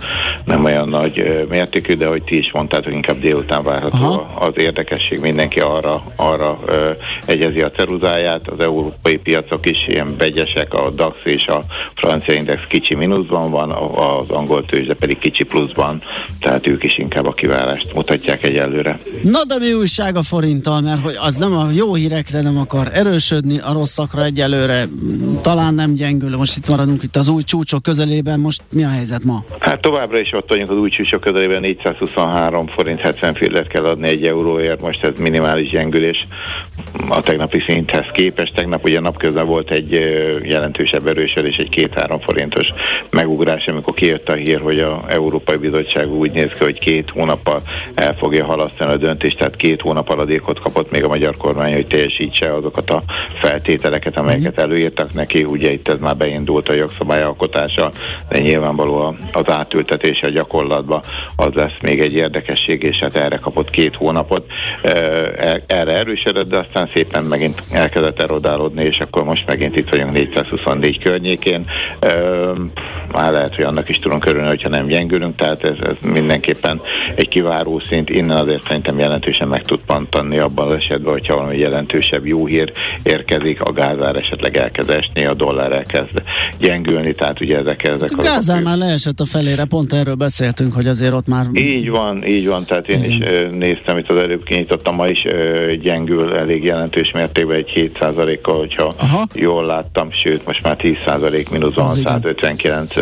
nem 0.46 0.63
olyan 0.63 0.88
nagy 0.88 1.46
mértékű, 1.50 1.96
de 1.96 2.08
hogy 2.08 2.24
ti 2.24 2.38
is 2.38 2.52
mondtátok, 2.52 2.94
inkább 2.94 3.20
délután 3.20 3.63
várható 3.63 3.98
Aha. 3.98 4.46
az 4.46 4.54
érdekesség, 4.56 5.20
mindenki 5.20 5.60
arra, 5.60 6.04
arra 6.15 6.60
ö, 6.65 6.92
egyezi 7.26 7.62
a 7.62 7.72
ceruzáját, 7.72 8.48
az 8.48 8.60
európai 8.60 9.18
piacok 9.18 9.70
is 9.70 9.88
ilyen 9.88 10.15
vegyesek, 10.18 10.74
a 10.74 10.89
DAX 10.89 11.15
és 11.24 11.48
a 11.48 11.63
francia 11.96 12.34
index 12.34 12.62
kicsi 12.68 12.96
mínuszban 12.96 13.52
van, 13.52 13.72
az 13.72 14.30
angol 14.30 14.65
tőzsde 14.65 14.94
pedig 14.94 15.20
kicsi 15.20 15.44
pluszban, 15.44 16.02
tehát 16.39 16.68
ők 16.68 16.84
is 16.84 16.98
inkább 16.98 17.26
a 17.26 17.32
kiválást 17.32 17.94
mutatják 17.94 18.44
egyelőre. 18.44 18.98
Na 19.24 19.44
de 19.48 19.56
mi 19.60 19.74
újság 19.74 20.15
a 20.15 20.24
forinttal, 20.24 20.82
mert 20.82 21.02
hogy 21.02 21.15
az 21.20 21.36
nem 21.36 21.54
a 21.54 21.68
jó 21.72 21.94
hírekre 21.94 22.42
nem 22.42 22.58
akar 22.58 22.89
erősödni, 22.94 23.60
a 23.60 23.74
rosszakra 23.74 24.24
egyelőre 24.24 24.84
talán 25.42 25.74
nem 25.74 25.96
gyengül. 26.19 26.38
Most 26.38 26.58
itt 26.58 26.67
maradunk 26.67 27.03
itt 27.03 27.15
az 27.15 27.27
új 27.27 27.41
csúcsok 27.41 27.84
közelében, 27.84 28.39
most 28.39 28.62
mi 28.71 28.84
a 28.84 28.89
helyzet 28.89 29.23
ma? 29.23 29.43
Hát 29.60 29.82
továbbra 29.82 30.19
is 30.19 30.34
ott 30.34 30.49
vagyunk 30.49 30.69
az 30.69 30.77
új 30.77 30.89
csúcsok 30.89 31.21
közelében, 31.21 31.62
423 31.62 32.67
forint 32.67 32.99
70 32.99 33.34
fillet 33.34 33.67
kell 33.67 33.86
adni 33.86 34.08
egy 34.08 34.25
euróért, 34.25 34.82
most 34.82 35.03
ez 35.03 35.12
minimális 35.19 35.69
gyengülés 35.69 36.27
a 37.10 37.19
tegnapi 37.19 37.60
szinthez 37.67 38.05
képest. 38.13 38.55
Tegnap 38.55 38.84
ugye 38.84 38.99
napközben 38.99 39.45
volt 39.45 39.71
egy 39.71 39.91
jelentősebb 40.43 41.08
erősödés, 41.08 41.55
egy 41.55 41.69
két-három 41.69 42.19
forintos 42.19 42.67
megugrás, 43.10 43.67
amikor 43.67 43.93
kijött 43.93 44.29
a 44.29 44.34
hír, 44.34 44.60
hogy 44.60 44.79
a 44.79 45.03
Európai 45.08 45.58
Bizottság 45.58 46.12
úgy 46.12 46.32
néz 46.32 46.51
ki, 46.58 46.63
hogy 46.63 46.79
két 46.79 47.10
hónappal 47.10 47.62
el 47.95 48.15
fogja 48.15 48.45
halasztani 48.45 48.91
a 48.91 48.97
döntést, 48.97 49.38
tehát 49.38 49.55
két 49.55 49.82
hónap 49.82 50.10
aladékot 50.10 50.60
kapott 50.60 50.91
még 50.91 51.03
a 51.03 51.08
magyar 51.08 51.38
kormány, 51.38 51.73
hogy 51.73 51.88
teljesítse 51.88 52.53
azokat 52.53 52.89
a 52.89 53.01
feltételeket, 53.39 54.17
amelyeket 54.17 54.55
mhm. 54.55 54.62
előírtak 54.62 55.13
neki. 55.13 55.43
Ugye 55.43 55.71
itt 55.71 55.88
ez 55.88 55.97
már 55.99 56.09
beindult 56.13 56.69
a 56.69 56.74
jogszabályalkotása, 56.74 57.91
de 58.30 58.39
nyilvánvaló 58.39 59.15
az 59.32 59.50
átültetése 59.50 60.28
a 60.28 60.30
gyakorlatba 60.30 61.02
az 61.36 61.54
lesz 61.54 61.78
még 61.82 62.00
egy 62.00 62.13
érdekesség, 62.13 62.84
és 62.84 62.98
hát 62.98 63.15
erre 63.15 63.38
kapott 63.38 63.69
két 63.69 63.95
hónapot. 63.95 64.45
E, 64.82 65.62
erre 65.67 65.95
erősödött, 65.95 66.50
de 66.50 66.58
aztán 66.58 66.89
szépen 66.93 67.24
megint 67.24 67.62
elkezdett 67.72 68.22
erodálódni, 68.22 68.84
és 68.84 69.00
akkor 69.00 69.24
most 69.24 69.45
megint 69.45 69.76
itt 69.76 69.89
vagyunk 69.89 70.12
424 70.12 71.00
környékén. 71.00 71.65
Már 73.12 73.32
lehet, 73.32 73.56
hogy 73.56 73.63
annak 73.63 73.89
is 73.89 74.00
tudunk 74.00 74.26
örülni, 74.26 74.48
hogyha 74.48 74.69
nem 74.69 74.88
gyengülünk, 74.88 75.36
tehát 75.36 75.63
ez, 75.63 75.78
ez 75.82 76.12
mindenképpen 76.12 76.82
egy 77.15 77.28
kiváró 77.28 77.80
szint. 77.80 78.10
Innen 78.10 78.38
azért 78.38 78.63
szerintem 78.63 79.00
jelentősen 79.00 79.48
meg 79.48 79.62
tud 79.62 79.80
pantani 79.86 80.38
abban 80.38 80.67
az 80.67 80.74
esetben, 80.74 81.13
hogyha 81.13 81.36
valami 81.36 81.58
jelentősebb 81.58 82.26
jó 82.26 82.45
hír 82.45 82.72
érkezik, 83.04 83.62
a 83.62 83.72
gázár 83.72 84.15
esetleg 84.15 84.58
elkezd 84.58 84.89
esni, 84.89 85.26
a 85.26 85.34
dollár 85.34 85.72
elkezd 85.72 86.22
gyengülni, 86.60 87.13
tehát 87.13 87.41
ugye 87.41 87.58
ezek, 87.58 87.84
ezek 87.84 88.10
a 88.17 88.22
gázár 88.22 88.62
már 88.62 88.78
leesett 88.78 89.19
a 89.19 89.26
felére, 89.26 89.65
pont 89.65 89.93
erről 89.93 90.15
beszéltünk, 90.15 90.74
hogy 90.74 90.88
azért 90.88 91.13
ott 91.13 91.28
már... 91.28 91.45
Így 91.54 91.89
van, 91.89 92.26
így 92.26 92.48
van, 92.48 92.65
tehát 92.65 92.89
én 92.89 93.04
Igen. 93.04 93.10
is 93.10 93.50
néztem, 93.52 93.98
itt 93.98 94.10
az 94.10 94.17
előbb 94.17 94.43
kinyitottam, 94.43 94.95
ma 94.95 95.08
is 95.08 95.26
gyengül 95.82 96.36
elég 96.36 96.63
jelentős 96.63 97.12
mértékben 97.12 97.58
egy 97.58 97.91
7%-kal, 98.00 98.58
hogyha 98.58 98.93
Aha. 98.98 99.28
jól 99.34 99.65
láttam, 99.65 100.12
sőt 100.12 100.45
most 100.45 100.63
már 100.63 100.78
10% 100.82 101.50
mínuszban 101.52 101.95
159 102.04 102.95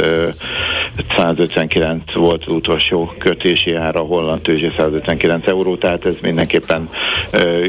159 1.15 2.13
volt 2.13 2.43
az 2.45 2.53
utolsó 2.53 3.13
kötési 3.19 3.73
ára 3.73 4.01
a 4.01 4.05
holland 4.05 4.41
tőzsé 4.41 4.71
159 4.77 5.47
euró, 5.47 5.75
tehát 5.75 6.05
ez 6.05 6.13
mindenképpen 6.21 6.89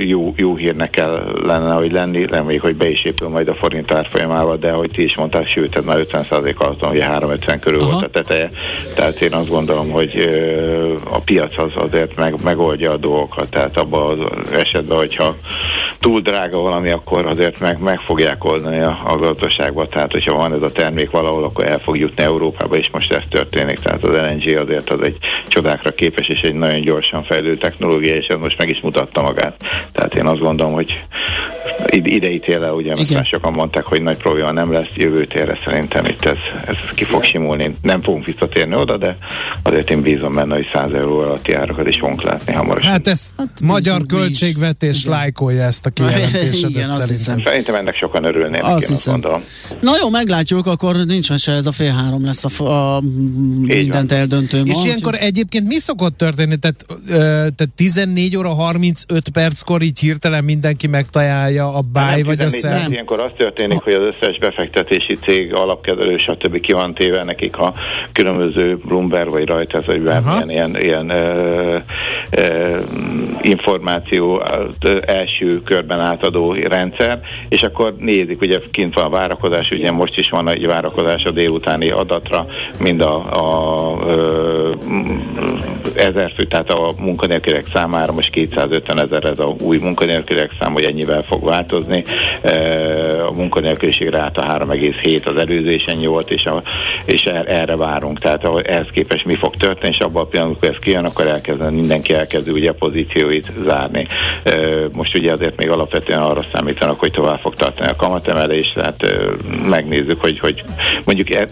jó, 0.06 0.34
jó 0.36 0.56
hírnek 0.56 0.90
kell 0.90 1.38
lenne, 1.42 1.72
hogy 1.72 1.92
lenni, 1.92 2.26
reméljük, 2.26 2.62
hogy 2.62 2.76
be 2.76 2.90
is 2.90 3.04
épül 3.04 3.28
majd 3.28 3.48
a 3.48 3.54
forint 3.54 3.92
árfolyamával, 3.92 4.56
de 4.56 4.70
hogy 4.70 4.90
ti 4.90 5.02
is 5.02 5.16
mondták, 5.16 5.48
sőt, 5.48 5.76
ez 5.76 5.84
már 5.84 5.98
50% 6.12 6.56
alatt 6.56 6.86
ugye 6.86 7.04
350 7.04 7.58
körül 7.58 7.80
Aha. 7.80 7.90
volt 7.90 8.04
a 8.04 8.08
teteje, 8.08 8.50
tehát 8.94 9.20
én 9.20 9.32
azt 9.32 9.48
gondolom, 9.48 9.90
hogy 9.90 10.28
a 11.10 11.18
piac 11.18 11.58
az 11.58 11.72
azért 11.74 12.16
meg, 12.16 12.34
megoldja 12.44 12.90
a 12.90 12.96
dolgokat, 12.96 13.50
tehát 13.50 13.76
abban 13.76 14.20
az 14.20 14.52
esetben, 14.52 14.96
hogyha 14.96 15.34
túl 16.00 16.20
drága 16.20 16.60
valami, 16.60 16.90
akkor 16.90 17.26
azért 17.26 17.60
meg, 17.60 17.82
meg 17.82 18.00
fogják 18.00 18.44
oldani 18.44 18.80
a, 18.80 19.00
a 19.06 19.16
gazdaságba, 19.16 19.86
tehát 19.86 20.12
hogyha 20.12 20.34
van 20.34 20.52
ez 20.52 20.62
a 20.62 20.72
termék 20.72 21.10
valahol, 21.10 21.44
akkor 21.44 21.64
el 21.64 21.78
fog 21.78 21.98
jutni 21.98 22.17
Európába, 22.18 22.76
és 22.76 22.88
most 22.92 23.12
ez 23.12 23.22
történik, 23.28 23.78
tehát 23.78 24.04
az 24.04 24.10
LNG 24.10 24.56
azért 24.56 24.90
az 24.90 25.00
egy 25.02 25.16
csodákra 25.48 25.90
képes, 25.90 26.28
és 26.28 26.40
egy 26.40 26.54
nagyon 26.54 26.80
gyorsan 26.80 27.24
fejlődő 27.24 27.56
technológia, 27.56 28.14
és 28.14 28.26
ez 28.26 28.38
most 28.38 28.58
meg 28.58 28.68
is 28.68 28.80
mutatta 28.80 29.22
magát. 29.22 29.64
Tehát 29.92 30.14
én 30.14 30.26
azt 30.26 30.40
gondolom, 30.40 30.72
hogy 30.72 31.00
ide 31.90 32.30
ítél 32.30 32.64
el, 32.64 32.72
ugye, 32.72 32.94
mert 32.94 33.12
már 33.12 33.24
sokan 33.24 33.52
mondták, 33.52 33.84
hogy 33.84 34.02
nagy 34.02 34.16
probléma 34.16 34.52
nem 34.52 34.72
lesz, 34.72 34.86
jövő 34.94 35.24
térre 35.24 35.58
szerintem 35.64 36.04
itt 36.04 36.24
ez, 36.24 36.36
ez 36.66 36.76
ki 36.94 37.04
fog 37.04 37.24
simulni. 37.24 37.74
Nem 37.82 38.00
fogunk 38.00 38.26
visszatérni 38.26 38.74
oda, 38.74 38.96
de 38.96 39.18
azért 39.62 39.90
én 39.90 40.02
bízom 40.02 40.34
benne, 40.34 40.54
hogy 40.54 40.68
100 40.72 40.92
euró 40.92 41.18
alatti 41.18 41.52
árakat 41.52 41.88
is 41.88 41.96
fogunk 42.00 42.22
látni 42.22 42.52
hamarosan. 42.52 42.90
Hát 42.90 43.08
ez 43.08 43.26
hát, 43.36 43.48
magyar 43.62 44.06
költségvetés 44.06 45.04
lájkolja 45.04 45.62
ezt 45.62 45.86
a 45.86 45.90
kijelentésedet 45.90 46.70
Igen, 46.70 46.90
szerintem. 46.90 47.40
Szerintem 47.44 47.74
ennek 47.74 47.96
sokan 47.96 48.24
örülnének, 48.24 48.64
azt 48.64 48.82
én 48.82 48.88
hiszem. 48.88 48.94
azt 48.94 49.06
gondolom. 49.06 49.44
Na 49.80 49.92
jó, 50.00 50.10
meglátjuk, 50.10 50.66
akkor 50.66 50.96
nincs 51.06 51.32
se 51.32 51.52
ez 51.52 51.66
a 51.66 51.72
fél 51.72 51.92
három 51.92 52.24
lesz 52.24 52.44
a, 52.44 52.64
a 52.64 53.00
mindent 53.60 54.10
van. 54.10 54.18
eldöntő 54.18 54.64
ma. 54.64 54.72
És 54.72 54.84
ilyenkor 54.84 55.14
egyébként 55.14 55.66
mi 55.66 55.78
szokott 55.78 56.16
történni? 56.16 56.56
Tehát, 56.56 56.84
ö, 57.08 57.14
tehát 57.16 57.68
14 57.76 58.36
óra 58.36 58.54
35 58.54 59.28
perckor 59.28 59.82
így 59.82 59.98
hirtelen 59.98 60.44
mindenki 60.44 60.86
megtalálja 60.86 61.57
a 61.58 61.80
báj 61.92 62.22
vagy 62.22 62.40
a 62.40 62.48
szem? 62.48 62.92
Ilyenkor 62.92 63.20
az 63.20 63.30
történik, 63.36 63.80
hogy 63.80 63.92
az 63.92 64.02
összes 64.02 64.38
befektetési 64.38 65.14
cég, 65.14 65.54
alapkezelő, 65.54 66.16
stb. 66.16 66.60
ki 66.60 66.72
van 66.72 66.94
téve 66.94 67.24
nekik 67.24 67.58
a 67.58 67.74
különböző 68.12 68.76
Bloomberg 68.84 69.30
vagy 69.30 69.48
Reuters, 69.48 69.86
vagy 69.86 70.00
bármilyen 70.00 70.50
ilyen, 70.50 70.76
ilyen 70.82 71.10
ö, 71.10 71.76
ö, 72.30 72.78
információ 73.40 74.42
első 75.06 75.62
körben 75.62 76.00
átadó 76.00 76.52
rendszer, 76.52 77.20
és 77.48 77.62
akkor 77.62 77.94
nézik, 77.98 78.40
ugye 78.40 78.58
kint 78.70 78.94
van 78.94 79.04
a 79.04 79.08
várakozás, 79.08 79.70
ugye 79.70 79.90
most 79.90 80.18
is 80.18 80.30
van 80.30 80.48
egy 80.48 80.66
várakozás 80.66 81.24
a 81.24 81.30
délutáni 81.30 81.90
adatra, 81.90 82.46
mind 82.80 83.00
a, 83.00 83.14
a 83.14 83.98
ö, 84.06 84.72
ezer 85.94 86.32
fő, 86.36 86.44
tehát 86.44 86.70
a 86.70 86.92
munkanélkülek 86.98 87.66
számára 87.72 88.12
most 88.12 88.30
250 88.30 88.98
ezer 88.98 89.24
ez 89.24 89.38
a 89.38 89.54
új 89.60 89.78
munkanélkülek 89.78 90.50
szám, 90.60 90.72
hogy 90.72 90.84
ennyivel 90.84 91.22
fog 91.22 91.37
változni. 91.40 92.04
A 93.26 93.32
munkanélküliség 93.32 94.08
ráta 94.08 94.42
3,7 94.42 95.26
az 95.26 95.36
előző 95.36 95.72
is 95.72 95.84
ennyi 95.84 96.06
volt, 96.06 96.30
és, 96.30 96.44
a, 96.44 96.62
és 97.04 97.22
er, 97.24 97.52
erre 97.52 97.76
várunk. 97.76 98.18
Tehát 98.18 98.44
ehhez 98.64 98.86
képest 98.92 99.24
mi 99.24 99.34
fog 99.34 99.56
történni, 99.56 99.92
és 99.92 100.00
abban 100.00 100.22
a 100.22 100.26
pillanatban, 100.26 100.46
amikor 100.48 100.68
ez 100.68 100.84
kijön, 100.84 101.04
akkor 101.04 101.26
elkezd, 101.26 101.72
mindenki 101.72 102.14
elkezd 102.14 102.48
ugye 102.48 102.70
a 102.70 102.74
pozícióit 102.74 103.52
zárni. 103.66 104.06
Most 104.92 105.16
ugye 105.16 105.32
azért 105.32 105.56
még 105.56 105.70
alapvetően 105.70 106.20
arra 106.20 106.44
számítanak, 106.52 107.00
hogy 107.00 107.10
tovább 107.10 107.40
fog 107.40 107.54
tartani 107.54 107.90
a 107.90 107.96
kamatemelés, 107.96 108.72
tehát 108.74 109.18
megnézzük, 109.68 110.20
hogy, 110.20 110.38
hogy 110.38 110.62
mondjuk 111.04 111.30
e, 111.30 111.48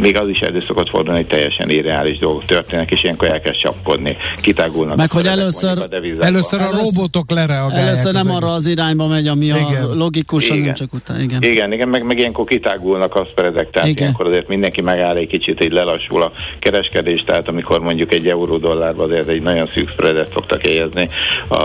még 0.00 0.18
az 0.18 0.28
is 0.28 0.40
elő 0.40 0.60
szokott 0.60 0.88
fordulni, 0.88 1.18
hogy 1.18 1.28
teljesen 1.28 1.70
irreális 1.70 2.18
dolgok 2.18 2.44
történnek, 2.44 2.90
és 2.90 3.02
ilyenkor 3.02 3.30
elkezd 3.30 3.60
csapkodni, 3.60 4.16
kitágulnak. 4.40 4.96
Meg 4.96 5.10
hogy 5.10 5.26
először, 5.26 5.78
a 5.78 6.24
először 6.24 6.60
a 6.60 6.70
robotok 6.70 7.30
lereagálják. 7.30 7.86
Először 7.86 8.12
nem 8.12 8.30
arra 8.30 8.52
az 8.52 8.66
irányba 8.66 9.06
megy, 9.14 9.26
ami 9.26 9.44
igen. 9.44 9.90
a 9.90 9.94
logikus, 9.94 10.44
igen. 10.44 10.58
hanem 10.58 10.74
csak 10.74 10.92
utána. 10.92 11.20
Igen, 11.20 11.42
igen, 11.42 11.72
igen 11.72 11.88
meg, 11.88 12.04
meg 12.04 12.18
ilyenkor 12.18 12.44
kitágulnak 12.44 13.14
a 13.14 13.24
spreadek, 13.24 13.70
tehát 13.70 13.88
igen. 13.88 14.02
ilyenkor 14.02 14.26
azért 14.26 14.48
mindenki 14.48 14.80
megáll 14.80 15.16
egy 15.16 15.26
kicsit, 15.26 15.60
egy 15.60 15.72
lelassul 15.72 16.22
a 16.22 16.32
kereskedés, 16.58 17.24
tehát 17.24 17.48
amikor 17.48 17.80
mondjuk 17.80 18.12
egy 18.12 18.28
euró 18.28 18.56
dollárban 18.56 19.10
azért 19.10 19.28
egy 19.28 19.42
nagyon 19.42 19.70
szűk 19.74 19.88
spreadet 19.88 20.30
szoktak 20.32 20.66
helyezni, 20.66 21.08
a, 21.48 21.62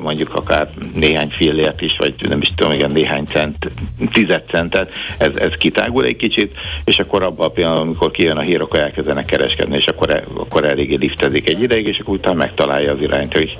mondjuk 0.00 0.34
akár 0.34 0.68
néhány 0.94 1.28
fillért 1.30 1.80
is, 1.80 1.96
vagy 1.98 2.14
nem 2.28 2.40
is 2.40 2.52
tudom, 2.54 2.72
igen, 2.72 2.90
néhány 2.90 3.24
cent, 3.24 3.70
tized 4.12 4.44
centet, 4.50 4.92
ez, 5.18 5.36
ez 5.36 5.52
kitágul 5.58 6.04
egy 6.04 6.16
kicsit, 6.16 6.52
és 6.84 6.98
akkor 6.98 7.22
abban 7.22 7.46
a 7.46 7.50
pillanatban, 7.50 7.86
amikor 7.86 8.10
kijön 8.10 8.36
a 8.36 8.40
hír, 8.40 8.60
akkor 8.60 8.80
elkezdenek 8.80 9.24
kereskedni, 9.24 9.76
és 9.76 9.86
akkor, 9.86 10.22
akkor 10.36 10.64
eléggé 10.64 10.94
liftezik 10.94 11.48
egy 11.48 11.62
ideig, 11.62 11.86
és 11.86 11.98
akkor 11.98 12.14
utána 12.14 12.36
megtalálja 12.36 12.92
az 12.92 13.00
irányt, 13.00 13.32
hogy, 13.32 13.58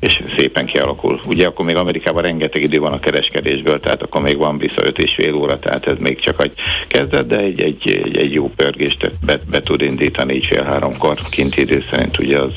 és 0.00 0.22
szépen 0.36 0.66
kialakul. 0.66 1.20
Ugye 1.26 1.46
akkor 1.46 1.64
még 1.64 1.76
Amerikában 1.76 2.22
rengeteg 2.22 2.62
idő 2.62 2.79
van 2.80 2.92
a 2.92 2.98
kereskedésből, 2.98 3.80
tehát 3.80 4.02
akkor 4.02 4.20
még 4.20 4.36
van 4.36 4.58
vissza 4.58 4.84
5 4.84 4.98
és 4.98 5.14
fél 5.14 5.34
óra, 5.34 5.58
tehát 5.58 5.86
ez 5.86 5.96
még 5.98 6.20
csak 6.20 6.42
egy 6.42 6.52
kezdet, 6.88 7.26
de 7.26 7.36
egy, 7.36 7.60
egy, 7.60 8.00
egy, 8.04 8.16
egy 8.16 8.32
jó 8.32 8.48
pörgést 8.56 9.10
be, 9.24 9.38
be 9.50 9.60
tud 9.60 9.82
indítani 9.82 10.34
így 10.34 10.44
fél 10.44 10.62
háromkor 10.62 11.18
kinti 11.30 11.60
idő 11.60 11.84
szerint, 11.90 12.18
ugye 12.18 12.38
az 12.38 12.52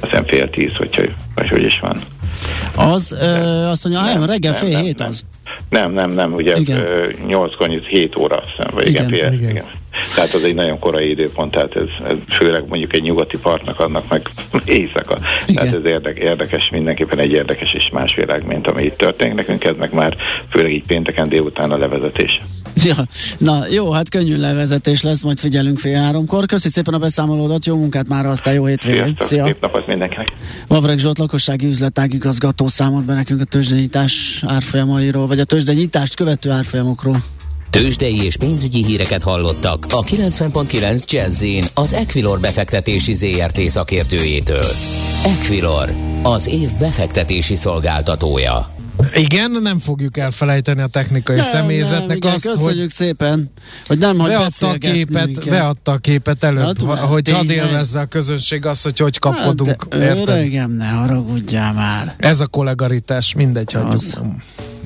azt 0.00 0.22
fél 0.26 0.50
tíz, 0.50 0.76
hogyha, 0.76 1.02
vagy 1.34 1.48
hogy 1.48 1.62
is 1.62 1.80
van. 1.80 1.96
Az, 2.76 3.16
ö, 3.20 3.26
azt 3.66 3.84
mondja, 3.84 4.04
nem, 4.04 4.24
reggel 4.24 4.54
fél 4.54 4.68
nem, 4.68 4.82
hét 4.82 4.98
nem, 4.98 5.08
az. 5.08 5.24
Nem, 5.68 5.92
nem, 5.92 6.10
nem, 6.10 6.32
ugye 6.32 6.56
igen. 6.56 6.84
8 7.26 7.86
7 7.86 8.16
óra, 8.16 8.42
vagy 8.72 8.88
igen, 8.88 9.14
igen, 9.14 9.32
igen. 9.32 9.50
igen. 9.50 9.64
Tehát 10.14 10.34
az 10.34 10.44
egy 10.44 10.54
nagyon 10.54 10.78
korai 10.78 11.10
időpont, 11.10 11.50
tehát 11.50 11.76
ez, 11.76 12.08
ez 12.08 12.16
főleg 12.28 12.64
mondjuk 12.68 12.94
egy 12.94 13.02
nyugati 13.02 13.38
partnak 13.38 13.80
annak 13.80 14.08
meg 14.08 14.30
éjszaka. 14.64 15.18
Igen. 15.46 15.54
Tehát 15.54 15.74
ez 15.74 15.90
érdek, 15.90 16.18
érdekes, 16.18 16.68
mindenképpen 16.70 17.18
egy 17.18 17.32
érdekes 17.32 17.72
és 17.72 17.88
más 17.92 18.14
világ, 18.14 18.46
mint 18.46 18.66
ami 18.66 18.84
itt 18.84 18.96
történik. 18.96 19.34
Nekünk 19.34 19.64
ez 19.64 19.74
meg 19.78 19.92
már 19.92 20.16
főleg 20.48 20.72
így 20.72 20.86
pénteken 20.86 21.28
délután 21.28 21.70
a 21.70 21.78
levezetés. 21.78 22.40
Ja, 22.74 22.96
na 23.38 23.64
jó, 23.70 23.90
hát 23.90 24.08
könnyű 24.08 24.36
levezetés 24.36 25.02
lesz, 25.02 25.22
majd 25.22 25.38
figyelünk 25.38 25.78
fél 25.78 26.00
háromkor. 26.00 26.46
Köszi 26.46 26.68
szépen 26.68 26.94
a 26.94 26.98
beszámolódat, 26.98 27.66
jó 27.66 27.76
munkát 27.76 28.08
már, 28.08 28.26
aztán 28.26 28.54
jó 28.54 28.64
hétvégét. 28.64 29.22
Szia! 29.22 29.44
Szép 29.44 29.60
napot 29.60 29.86
mindenkinek! 29.86 30.28
Vavreg 30.66 30.98
Zsolt 30.98 31.18
lakossági 31.18 31.66
üzletágigazgató 31.66 32.68
számolt 32.68 33.04
be 33.04 33.14
nekünk 33.14 33.40
a 33.40 33.44
tőzsdenyítás 33.44 34.44
árfolyamairól, 34.46 35.26
vagy 35.26 35.40
a 35.40 35.44
tőzsdenyítást 35.44 36.14
követő 36.14 36.50
árfolyamokról. 36.50 37.22
Tőzsdei 37.70 38.24
és 38.24 38.36
pénzügyi 38.36 38.84
híreket 38.84 39.22
hallottak 39.22 39.86
a 39.90 40.02
90.9 40.02 41.04
jazz 41.10 41.44
az 41.74 41.92
Equilor 41.92 42.40
befektetési 42.40 43.14
ZRT 43.14 43.60
szakértőjétől. 43.60 44.70
Equilor, 45.24 45.94
az 46.22 46.48
év 46.48 46.68
befektetési 46.78 47.54
szolgáltatója. 47.54 48.70
Igen, 49.14 49.50
nem 49.50 49.78
fogjuk 49.78 50.16
elfelejteni 50.16 50.80
a 50.80 50.86
technikai 50.86 51.36
nem, 51.36 51.44
személyzetnek 51.44 52.06
nem, 52.06 52.16
igen, 52.16 52.32
azt, 52.32 52.46
köszönjük 52.46 52.80
hogy 52.80 52.90
szépen, 52.90 53.50
hogy 53.86 53.98
nem 53.98 54.18
hagy 54.18 54.28
beadta 54.30 54.68
a 54.68 54.74
képet, 54.74 55.44
beadta 55.48 55.92
a 55.92 55.98
képet 55.98 56.44
előbb, 56.44 56.88
hát, 56.88 56.98
hogy 56.98 57.30
hadd 57.30 57.50
élvezze 57.50 58.00
a 58.00 58.06
közönség 58.06 58.66
azt, 58.66 58.82
hogy 58.82 58.98
hogy 58.98 59.18
kapkodunk. 59.18 59.86
Hát, 59.90 60.18
öregem, 60.18 60.70
ne 60.70 60.88
haragudjál 60.88 61.72
már. 61.72 62.14
Ez 62.18 62.40
a 62.40 62.46
kollegaritás, 62.46 63.34
mindegy, 63.34 63.72
hagyjuk 63.72 64.02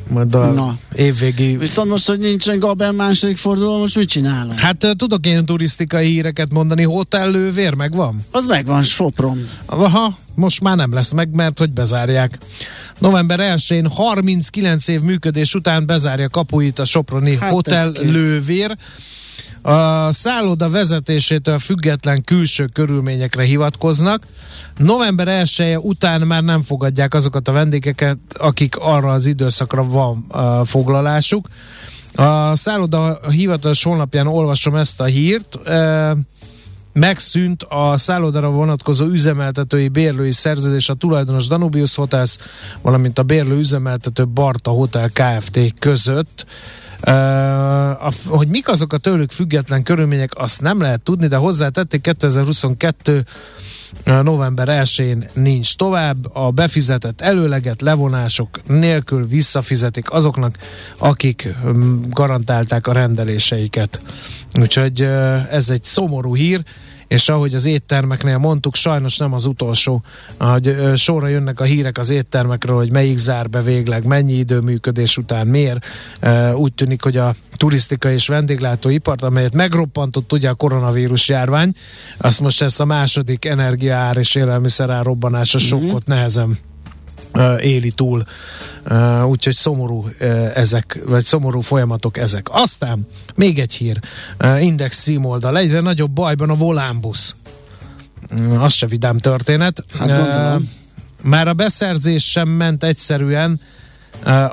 majd 0.09 0.35
a 0.35 0.53
Na. 0.53 0.79
évvégi... 0.95 1.57
Viszont 1.57 1.89
most, 1.89 2.07
hogy 2.07 2.19
nincsen 2.19 2.59
Gaben 2.59 2.95
második 2.95 3.37
forduló, 3.37 3.79
most 3.79 3.97
mit 3.97 4.09
csinálunk? 4.09 4.59
Hát 4.59 4.87
tudok 4.97 5.27
én 5.27 5.45
turisztikai 5.45 6.07
híreket 6.07 6.53
mondani, 6.53 6.83
hotel 6.83 7.31
lővér 7.31 7.75
megvan? 7.75 8.21
Az 8.31 8.47
megvan, 8.47 8.83
Sopron. 8.83 9.49
Aha, 9.67 10.19
most 10.35 10.61
már 10.61 10.77
nem 10.77 10.93
lesz 10.93 11.13
meg, 11.13 11.29
mert 11.31 11.59
hogy 11.59 11.71
bezárják. 11.71 12.39
November 12.99 13.39
1-én 13.43 13.87
39 13.87 14.89
év 14.89 15.01
működés 15.01 15.55
után 15.55 15.87
bezárja 15.87 16.29
kapuit 16.29 16.79
a 16.79 16.85
Soproni 16.85 17.37
hát 17.37 17.51
Hotel 17.51 17.93
Lővér. 18.03 18.77
A 19.67 20.13
szálloda 20.13 20.69
vezetésétől 20.69 21.59
független 21.59 22.25
külső 22.25 22.67
körülményekre 22.67 23.43
hivatkoznak. 23.43 24.27
November 24.77 25.29
1 25.29 25.55
-e 25.59 25.79
után 25.79 26.21
már 26.21 26.43
nem 26.43 26.63
fogadják 26.63 27.15
azokat 27.15 27.49
a 27.49 27.53
vendégeket, 27.53 28.19
akik 28.33 28.77
arra 28.77 29.13
az 29.13 29.27
időszakra 29.27 29.85
van 29.85 30.25
uh, 30.29 30.67
foglalásuk. 30.67 31.49
A 32.15 32.57
szálloda 32.57 33.19
hivatalos 33.31 33.83
honlapján 33.83 34.27
olvasom 34.27 34.75
ezt 34.75 35.01
a 35.01 35.05
hírt. 35.05 35.59
Uh, 35.67 36.19
megszűnt 36.93 37.63
a 37.63 37.97
szállodára 37.97 38.51
vonatkozó 38.51 39.07
üzemeltetői 39.07 39.89
bérlői 39.89 40.33
szerződés 40.33 40.89
a 40.89 40.95
tulajdonos 40.95 41.47
Danubius 41.47 41.95
Hotels, 41.95 42.37
valamint 42.83 43.19
a 43.19 43.23
bérlő 43.23 43.59
üzemeltető 43.59 44.27
Barta 44.27 44.71
Hotel 44.71 45.11
Kft. 45.13 45.75
között. 45.79 46.47
A, 47.05 48.13
hogy 48.27 48.49
mik 48.49 48.69
azok 48.69 48.93
a 48.93 48.99
tőlük 48.99 49.31
független 49.31 49.83
körülmények, 49.83 50.33
azt 50.35 50.61
nem 50.61 50.81
lehet 50.81 51.03
tudni, 51.03 51.27
de 51.27 51.37
hozzátették 51.37 52.01
2022 52.01 53.25
november 54.05 54.69
1-én 54.71 55.29
nincs 55.33 55.77
tovább, 55.77 56.17
a 56.37 56.51
befizetett 56.51 57.21
előleget 57.21 57.83
levonások 57.83 58.61
nélkül 58.67 59.27
visszafizetik 59.27 60.11
azoknak, 60.11 60.59
akik 60.99 61.55
garantálták 62.11 62.87
a 62.87 62.93
rendeléseiket. 62.93 64.01
Úgyhogy 64.61 65.03
ez 65.51 65.71
egy 65.71 65.85
szomorú 65.85 66.37
hír, 66.37 66.63
és 67.09 67.29
ahogy 67.29 67.55
az 67.55 67.67
éttermeknél 67.67 68.39
mondtuk, 68.39 68.75
sajnos 68.75 69.17
nem 69.17 69.33
az 69.33 69.47
utolsó, 69.47 70.03
hogy 70.39 70.77
sorra 70.95 71.29
jönnek 71.29 71.61
a 71.61 71.65
hírek 71.65 71.99
az 71.99 72.11
éttermekről, 72.11 72.77
hogy 72.77 72.91
melyik 72.91 73.17
zár 73.17 73.51
be 73.51 73.63
végleg, 73.63 74.05
mennyi 74.05 74.33
időműködés 74.33 75.17
után, 75.17 75.47
miért. 75.47 75.87
Úgy 76.55 76.73
tűnik, 76.73 77.03
hogy 77.03 77.17
a 77.17 77.35
turisztika 77.57 78.11
és 78.11 78.29
vendéglátóipart, 78.29 79.23
amelyet 79.23 79.55
megroppantott 79.55 80.33
ugye 80.33 80.49
a 80.49 80.55
koronavírus 80.55 81.29
járvány, 81.29 81.73
azt 82.19 82.41
most 82.41 82.63
ezt 82.63 82.81
a 82.81 82.85
második 82.85 83.45
energiaár 83.45 84.17
és 84.17 84.35
élelmiszerár 84.35 85.05
robbanása 85.05 85.59
mm-hmm. 85.59 85.87
sokkot 85.87 86.07
nehezen 86.07 86.59
éli 87.61 87.91
túl. 87.91 88.25
Úgyhogy 89.25 89.55
szomorú 89.55 90.09
ezek, 90.55 91.01
vagy 91.07 91.25
szomorú 91.25 91.61
folyamatok 91.61 92.17
ezek. 92.17 92.47
Aztán 92.51 93.07
még 93.35 93.59
egy 93.59 93.75
hír. 93.75 93.99
Index 94.61 95.03
címoldal. 95.03 95.59
Egyre 95.59 95.81
nagyobb 95.81 96.11
bajban 96.11 96.51
a 96.51 96.55
volánbusz. 96.55 97.35
Az 98.59 98.73
se 98.73 98.87
vidám 98.87 99.19
történet. 99.19 99.85
Hát 99.99 100.09
gondolom. 100.09 100.71
Már 101.23 101.49
a 101.49 101.53
beszerzés 101.53 102.31
sem 102.31 102.49
ment 102.49 102.85
egyszerűen 102.85 103.61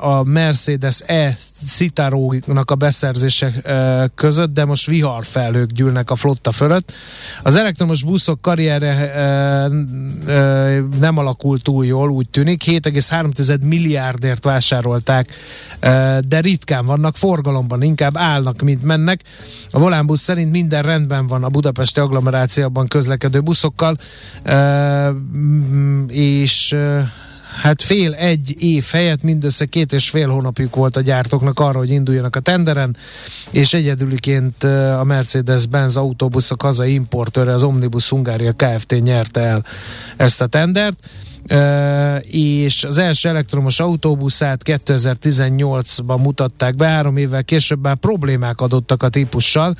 a 0.00 0.22
Mercedes 0.22 1.00
E 1.06 1.36
Citaro-nak 1.66 2.70
a 2.70 2.74
beszerzése 2.74 3.52
között, 4.14 4.54
de 4.54 4.64
most 4.64 4.86
viharfelhők 4.86 5.70
gyűlnek 5.70 6.10
a 6.10 6.14
flotta 6.14 6.50
fölött. 6.50 6.92
Az 7.42 7.56
elektromos 7.56 8.04
buszok 8.04 8.40
karrierje 8.40 9.10
nem 11.00 11.16
alakult 11.16 11.62
túl 11.62 11.86
jól, 11.86 12.10
úgy 12.10 12.28
tűnik. 12.28 12.62
7,3 12.66 13.60
milliárdért 13.60 14.44
vásárolták, 14.44 15.32
de 16.28 16.40
ritkán 16.40 16.86
vannak 16.86 17.16
forgalomban, 17.16 17.82
inkább 17.82 18.16
állnak, 18.16 18.60
mint 18.62 18.82
mennek. 18.82 19.20
A 19.70 19.78
volánbusz 19.78 20.20
szerint 20.20 20.50
minden 20.50 20.82
rendben 20.82 21.26
van 21.26 21.44
a 21.44 21.48
budapesti 21.48 22.00
agglomerációban 22.00 22.88
közlekedő 22.88 23.40
buszokkal, 23.40 23.98
és 26.08 26.76
hát 27.60 27.82
fél 27.82 28.14
egy 28.14 28.54
év 28.58 28.84
helyett 28.92 29.22
mindössze 29.22 29.64
két 29.64 29.92
és 29.92 30.10
fél 30.10 30.28
hónapjuk 30.28 30.74
volt 30.74 30.96
a 30.96 31.00
gyártóknak 31.00 31.60
arra, 31.60 31.78
hogy 31.78 31.90
induljanak 31.90 32.36
a 32.36 32.40
tenderen, 32.40 32.96
és 33.50 33.74
egyedüliként 33.74 34.64
a 34.98 35.04
Mercedes-Benz 35.04 35.96
autóbuszok 35.96 36.62
hazai 36.62 36.92
importőre, 36.92 37.52
az 37.52 37.62
Omnibus 37.62 38.08
Hungária 38.08 38.52
Kft. 38.52 39.02
nyerte 39.02 39.40
el 39.40 39.64
ezt 40.16 40.40
a 40.40 40.46
tendert. 40.46 40.96
És 42.20 42.84
az 42.84 42.98
első 42.98 43.28
elektromos 43.28 43.80
autóbuszát 43.80 44.60
2018-ban 44.64 46.22
mutatták 46.22 46.74
be, 46.74 46.86
három 46.86 47.16
évvel 47.16 47.44
később 47.44 47.82
már 47.82 47.96
problémák 47.96 48.60
adottak 48.60 49.02
a 49.02 49.08
típussal, 49.08 49.76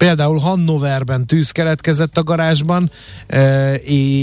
Például 0.00 0.38
Hannoverben 0.38 1.26
tűz 1.26 1.50
keletkezett 1.50 2.18
a 2.18 2.22
garázsban, 2.22 2.90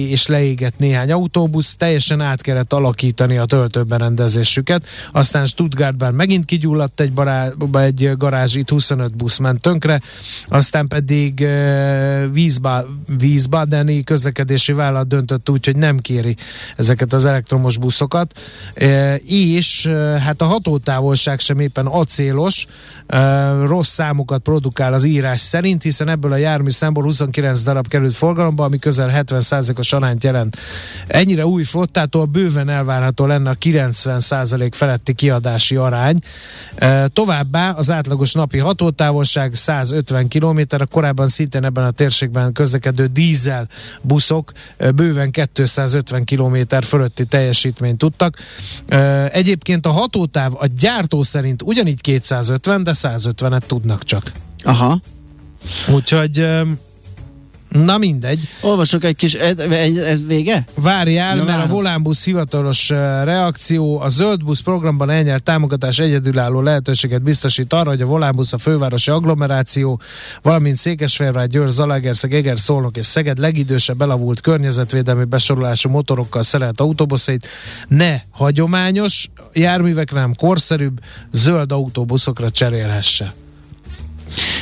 és 0.10 0.28
leégett 0.28 0.78
néhány 0.78 1.12
autóbusz, 1.12 1.76
teljesen 1.76 2.22
át 2.22 2.42
kellett 2.42 2.74
alakítani 2.74 3.38
a 3.38 3.46
töltőberendezésüket. 3.46 4.86
Aztán 5.12 5.46
Stuttgartban 5.46 6.14
megint 6.14 6.46
kigyulladt 6.46 7.00
egy, 7.00 7.12
bará, 7.12 7.52
egy 7.74 8.12
garázs, 8.18 8.56
itt 8.56 8.70
25 8.70 9.16
busz 9.16 9.38
ment 9.38 9.62
tönkre, 9.62 10.02
aztán 10.48 10.88
pedig 10.88 11.48
Wiesbadeni 13.20 14.04
közlekedési 14.04 14.74
vállalat 14.74 15.08
döntött 15.08 15.50
úgy, 15.50 15.66
hogy 15.66 15.78
nem 15.78 16.00
kéri 16.00 16.36
ezeket 16.76 17.14
az 17.14 17.26
elektromos 17.26 17.78
buszokat, 17.78 18.40
e, 18.74 19.16
és 19.16 19.88
hát 20.20 20.42
a 20.42 20.46
hatótávolság 20.46 21.40
sem 21.40 21.60
éppen 21.60 21.86
acélos, 21.86 22.68
rossz 23.66 23.90
számokat 23.90 24.42
produkál 24.42 24.94
az 24.94 25.04
írás 25.04 25.42
szerint, 25.42 25.84
hiszen 25.84 26.10
ebből 26.10 26.32
a 26.32 26.36
jármű 26.36 26.70
számból 26.70 27.04
29 27.04 27.62
darab 27.62 27.88
került 27.88 28.14
forgalomba, 28.14 28.64
ami 28.64 28.80
közel 28.80 29.24
70%-os 29.26 29.94
arányt 29.94 30.24
jelent. 30.24 30.58
Ennyire 31.08 31.46
új 31.46 31.64
flottától 31.64 32.26
bőven 32.26 32.70
elvárható 32.70 33.26
lenne 33.26 33.50
a 33.50 33.56
90% 33.56 34.70
feletti 34.72 35.14
kiadási 35.14 35.76
arány. 35.76 36.20
E, 36.76 37.08
továbbá 37.08 37.72
az 37.72 37.92
átlagos 37.92 38.34
napi 38.34 38.58
hatótávolság 38.58 39.54
150 39.54 40.28
km, 40.28 40.60
a 40.70 40.86
korábban 40.86 41.28
szintén 41.28 41.64
ebben 41.64 41.84
a 41.84 41.92
térségben 41.92 42.54
közlekedő 42.54 43.06
dízel 43.06 43.68
buszok 44.02 44.52
e, 44.78 44.92
bőven 44.92 45.32
250 45.54 46.24
km 46.26 46.57
fölötti 46.86 47.26
teljesítményt 47.26 47.98
tudtak. 47.98 48.38
Egyébként 49.30 49.86
a 49.86 49.92
hatótáv 49.92 50.52
a 50.56 50.66
gyártó 50.80 51.24
szerint 51.24 51.62
ugyanígy 51.62 52.02
250, 52.02 52.84
de 52.84 52.92
150-et 52.96 53.62
tudnak 53.68 54.04
csak. 54.04 54.32
Aha. 54.64 55.02
Úgyhogy 55.94 56.48
Na 57.70 57.98
mindegy. 57.98 58.48
Olvasok 58.62 59.04
egy 59.04 59.16
kis, 59.16 59.34
ez, 59.34 59.60
ez 59.98 60.26
vége? 60.28 60.66
Várjál, 60.76 61.36
ja, 61.36 61.44
mert 61.44 61.58
várom. 61.58 61.72
a 61.72 61.74
Volánbusz 61.74 62.24
hivatalos 62.24 62.90
reakció, 63.24 64.00
a 64.00 64.10
Zöld 64.10 64.44
Busz 64.44 64.60
programban 64.60 65.10
elnyert 65.10 65.44
támogatás 65.44 66.00
egyedülálló 66.00 66.62
lehetőséget 66.62 67.22
biztosít 67.22 67.74
arra, 67.74 67.90
hogy 67.90 68.02
a 68.02 68.06
Volánbusz 68.06 68.54
a 68.54 68.58
fővárosi 68.58 69.12
agglomeráció, 69.12 70.02
valamint 70.42 70.76
Székesfehérvár, 70.78 71.48
Győr, 71.48 71.70
Zalaegerszeg, 71.70 72.34
Eger, 72.34 72.60
Szolnok 72.60 72.98
és 72.98 73.06
Szeged 73.06 73.38
legidősebb 73.38 74.02
elavult 74.02 74.42
környezetvédelmi 74.42 75.24
besorolású 75.24 75.90
motorokkal 75.90 76.44
szerelt 76.44 76.80
autóbuszait 76.80 77.48
ne 77.88 78.16
hagyományos 78.32 79.30
járművekre, 79.54 80.16
hanem 80.16 80.36
korszerűbb 80.36 81.00
zöld 81.32 81.72
autóbuszokra 81.72 82.50
cserélhesse. 82.50 83.34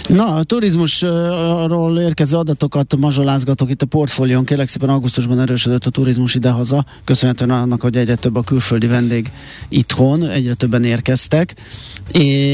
Na, 0.08 0.36
a 0.36 0.44
turizmusról 0.44 2.00
érkező 2.00 2.38
adatokat 2.38 2.96
mazsolázgatok 2.98 3.70
itt 3.70 3.82
a 3.82 3.86
portfólión. 3.86 4.46
Kérlek 4.46 4.68
szépen 4.68 4.90
augusztusban 4.90 5.40
erősödött 5.40 5.86
a 5.86 5.90
turizmus 5.90 6.36
idehaza, 6.36 6.86
köszönhetően 7.04 7.50
annak, 7.50 7.82
hogy 7.82 7.98
egyre 7.98 8.16
több 8.16 8.36
a 8.36 8.42
külföldi 8.42 8.88
vendég 8.88 9.32
itthon, 9.70 10.30
egyre 10.30 10.54
többen 10.54 10.84
érkeztek. 10.84 11.56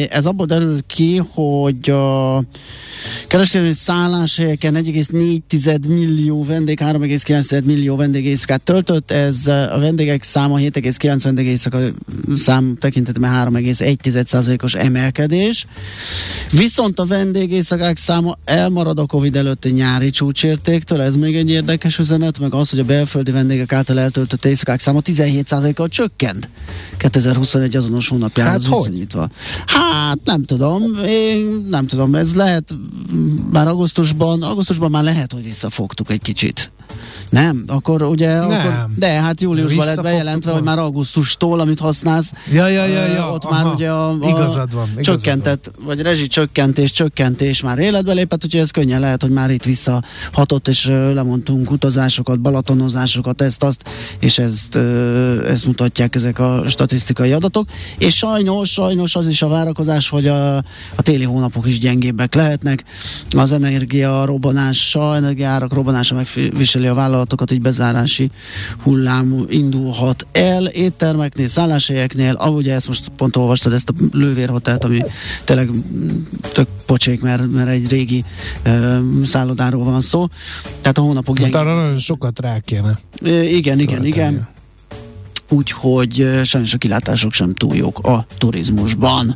Ez 0.10 0.26
abból 0.26 0.46
derül 0.46 0.84
ki, 0.88 1.18
hogy 1.18 1.90
a 1.90 2.44
kereskedelmi 3.28 3.74
szálláshelyeken 3.74 4.76
1,4 4.76 5.88
millió 5.88 6.44
vendég, 6.44 6.80
3,9 6.84 7.64
millió 7.64 7.96
vendég 7.96 8.26
éjszakát 8.26 8.62
töltött, 8.62 9.12
ez 9.12 9.48
a 9.48 9.78
vendégek 9.80 10.24
száma 10.24 10.58
7,9 10.58 11.20
vendég 11.24 11.46
éjszaka 11.46 11.80
szám 12.34 12.78
tekintetben 12.80 13.54
3,1%-os 13.54 14.74
emelkedés. 14.74 15.68
Viszont 16.52 17.00
a 17.00 17.06
vendégészakák 17.06 17.98
száma 17.98 18.38
elmarad 18.46 19.00
a 19.00 19.06
Covid 19.06 19.36
előtti 19.36 19.70
nyári 19.70 20.10
csúcsértéktől, 20.10 21.02
ez 21.02 21.16
még 21.16 21.36
egy 21.36 21.50
érdekes 21.50 22.00
üzenet, 22.00 22.40
meg 22.40 22.54
az, 22.54 22.70
hogy 22.70 22.80
a 22.80 22.84
belföldi 22.84 23.32
vendégek 23.32 23.74
által 23.74 24.00
eltöltött 24.00 24.46
éjszakák 24.46 24.80
száma 24.80 25.00
17%-kal 25.06 25.88
csökkent 25.88 26.50
2021 26.98 27.76
azonos 27.76 28.08
hónapjához 28.08 28.66
hát 28.66 28.76
viszonyítva. 28.76 29.30
Hát 29.66 30.20
nem 30.24 30.44
tudom, 30.44 30.94
én 31.06 31.66
nem 31.70 31.88
tudom, 31.88 32.16
ez 32.16 32.36
lehet 32.36 32.74
már 33.52 33.68
augusztusban, 33.68 34.44
augusztusban 34.44 34.92
már 34.92 35.04
lehet, 35.04 35.34
hogy 35.34 35.44
visszafogtuk 35.44 36.10
egy 36.10 36.22
kicsit. 36.22 36.72
Nem? 37.30 37.64
Akkor 37.68 38.02
ugye, 38.02 38.36
nem. 38.36 38.50
Akkor, 38.50 38.88
de 38.96 39.08
hát 39.08 39.42
júliusban 39.42 39.86
lett 39.86 40.02
bejelentve, 40.02 40.52
hogy 40.52 40.64
már 40.64 40.80
augusztustól, 40.80 41.60
amit 41.60 41.80
használsz, 41.80 42.32
ja, 42.52 42.68
ja, 42.68 42.86
ja, 42.86 43.06
ja. 43.06 43.32
ott 43.32 43.44
aha. 43.44 43.64
már 43.64 43.74
ugye 43.74 43.90
a, 43.90 44.10
a 44.10 44.18
igazad 44.28 44.74
van, 44.74 44.90
igazad 44.92 45.04
csökkentett, 45.04 45.72
van. 45.76 45.86
vagy 45.86 46.02
rezsicsökkentés, 46.02 46.92
csökkentés 46.92 47.62
már 47.62 47.80
életbe 47.80 48.14
lépett, 48.14 48.44
úgyhogy 48.44 48.62
ez 48.62 48.72
könnyen 48.72 49.00
lehet, 49.00 49.22
hogy 49.22 49.32
már 49.32 49.52
itt 49.52 49.64
visszahatott, 49.64 50.68
és 50.68 50.86
lemondtunk 51.14 51.72
utazásokat, 51.72 52.40
balatonozásokat, 52.40 53.42
ezt, 53.42 53.64
azt, 53.64 53.90
és 54.20 54.38
ezt, 54.38 54.76
ezt 55.46 55.66
mutatják 55.66 56.16
ezek 56.16 56.40
a 56.40 56.64
statisztikai 56.68 57.32
adatok. 57.32 57.68
És 57.98 58.16
sajnos, 58.16 58.70
sajnos 58.72 59.16
az 59.16 59.28
is 59.28 59.42
a 59.42 59.48
várakozás, 59.48 60.10
hogy 60.10 60.28
a, 60.28 60.58
a 60.96 61.02
téli 61.02 61.24
hónapok 61.24 61.68
is 61.68 61.80
gyengébbek 61.80 62.36
lehetnek. 62.36 62.84
Az 63.32 63.52
energia 63.52 64.26
robbanása, 64.26 65.16
energiárak 65.16 65.74
robbanása 65.74 66.16
megviseli 66.16 66.81
a 66.88 66.94
vállalatokat, 66.94 67.52
így 67.52 67.62
bezárási 67.62 68.30
hullám 68.84 69.46
indulhat 69.50 70.26
el 70.32 70.66
éttermeknél, 70.66 71.48
szálláshelyeknél, 71.48 72.34
ahogy 72.34 72.70
ezt 72.70 72.88
most 72.88 73.12
pont 73.16 73.36
olvastad, 73.36 73.74
ezt 73.74 73.90
a 73.90 73.94
lővérhotelt, 74.12 74.84
ami 74.84 75.02
tényleg 75.44 75.70
tök 76.54 76.68
pocsék, 76.86 77.22
mert, 77.22 77.52
mert 77.52 77.70
egy 77.70 77.90
régi 77.90 78.24
uh, 78.66 79.26
szállodáról 79.26 79.84
van 79.84 80.02
szó. 80.02 80.28
Tehát 80.82 80.98
a 80.98 81.02
hónapok 81.02 81.40
hát 81.40 81.56
arra 81.56 81.76
nagyon 81.76 82.00
sokat 82.00 82.40
rá 82.40 82.60
kéne. 82.60 83.00
igen, 83.42 83.80
igen, 83.80 84.06
igen 84.06 84.50
úgyhogy 85.52 86.30
sajnos 86.44 86.74
a 86.74 86.78
kilátások 86.78 87.34
sem 87.34 87.54
túl 87.54 87.76
jók 87.76 88.00
a 88.00 88.26
turizmusban. 88.38 89.36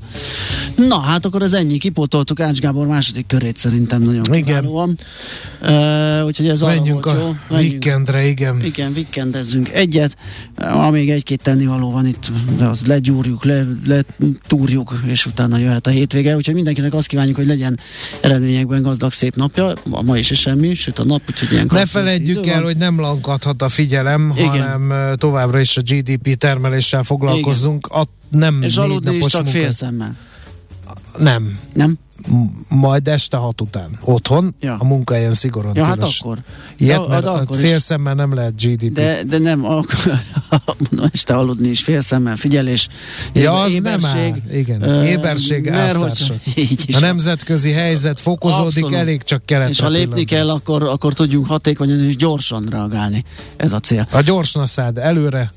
Na, 0.76 1.00
hát 1.00 1.26
akkor 1.26 1.42
az 1.44 1.54
ennyi, 1.54 1.78
kipótoltuk 1.78 2.40
Ács 2.40 2.60
Gábor 2.60 2.88
második 2.88 3.28
körét 3.28 3.58
szerintem 3.58 4.02
nagyon 4.02 4.34
Igen. 4.34 4.66
Uh, 4.66 6.26
úgyhogy 6.26 6.48
ez 6.48 6.62
Menjünk 6.62 7.06
a 7.06 7.14
jó. 7.18 7.56
weekendre, 7.58 8.28
igen. 8.28 8.62
Igen, 8.64 8.92
weekendezzünk 8.96 9.70
egyet. 9.70 10.18
Amíg 10.58 11.10
egy-két 11.10 11.42
tennivaló 11.42 11.92
van 11.92 12.06
itt, 12.08 12.32
de 12.58 12.66
az 12.66 12.86
legyúrjuk, 12.86 13.44
le, 13.46 13.64
letúrjuk, 13.86 14.94
és 15.06 15.26
utána 15.26 15.58
jöhet 15.58 15.88
a 15.88 15.90
hétvége. 15.90 16.36
Úgyhogy 16.36 16.54
mindenkinek 16.54 16.94
azt 16.94 17.08
kívánjuk, 17.08 17.36
hogy 17.36 17.48
legyen 17.48 17.80
eredményekben 18.22 18.82
gazdag 18.82 19.12
szép 19.12 19.36
napja. 19.36 19.74
Ma 20.06 20.18
is 20.18 20.26
semmi, 20.26 20.74
sőt 20.74 21.00
a 21.00 21.04
nap, 21.04 21.22
úgyhogy 21.30 21.52
ilyen 21.52 21.70
Ne 21.72 21.86
felejtjük 21.86 22.48
el, 22.48 22.54
van. 22.54 22.64
hogy 22.64 22.78
nem 22.78 23.00
lankadhat 23.00 23.62
a 23.62 23.70
figyelem, 23.70 24.34
igen. 24.36 24.50
hanem 24.50 25.16
továbbra 25.18 25.60
is 25.60 25.78
a 25.78 25.82
GDP 25.82 26.05
GDP 26.06 26.38
termeléssel 26.38 27.04
foglalkozzunk, 27.04 27.88
a, 27.88 28.06
nem 28.30 28.62
És 28.62 28.78
aludni 28.78 29.16
is 29.16 29.26
csak 29.26 29.48
fél 29.48 29.72
szemmel. 29.72 30.16
Nem. 31.18 31.60
Nem? 31.74 31.98
majd 32.68 33.08
este 33.08 33.38
hat 33.38 33.62
után. 33.62 34.00
Otthon, 34.02 34.56
ja. 34.60 34.76
a 34.80 34.84
munkahelyen 34.84 35.34
szigorúan 35.34 35.76
ja, 35.76 35.86
hát 35.86 36.02
akkor. 36.02 36.38
Ilyet, 36.78 37.08
mert 37.08 37.26
akkor 37.26 37.58
fél 37.58 37.80
szemmel 37.80 38.14
nem 38.14 38.34
lehet 38.34 38.62
GDP. 38.62 38.92
De, 38.92 39.24
de 39.24 39.38
nem, 39.38 39.66
akkor 39.66 40.00
este 41.12 41.34
aludni 41.34 41.70
is 41.70 41.84
fél 41.84 42.02
szemmel, 42.02 42.36
figyelés. 42.36 42.88
Ja, 43.34 43.62
az 43.62 43.72
éberség, 43.72 44.12
nem 44.12 44.42
áll. 44.50 44.58
Igen, 44.58 44.82
uh, 44.82 45.10
éberség, 45.10 45.70
mert 45.70 45.98
hogy, 45.98 46.34
A 46.96 47.00
nemzetközi 47.00 47.72
helyzet 47.72 48.20
fokozódik, 48.20 48.84
Abszolút. 48.84 48.96
elég 48.96 49.24
csak 49.24 49.46
keletre 49.46 49.72
És 49.72 49.80
ha 49.80 49.88
lépni 49.88 50.24
kell, 50.24 50.50
akkor, 50.50 50.84
akkor 50.84 51.14
tudjunk 51.14 51.46
hatékonyan 51.46 52.00
és 52.00 52.16
gyorsan 52.16 52.68
reagálni. 52.70 53.24
Ez 53.58 53.74
a 53.74 53.80
cél. 53.80 54.08
A 54.12 54.22
gyorsan 54.22 54.66
szád 54.66 54.98
előre, 54.98 55.52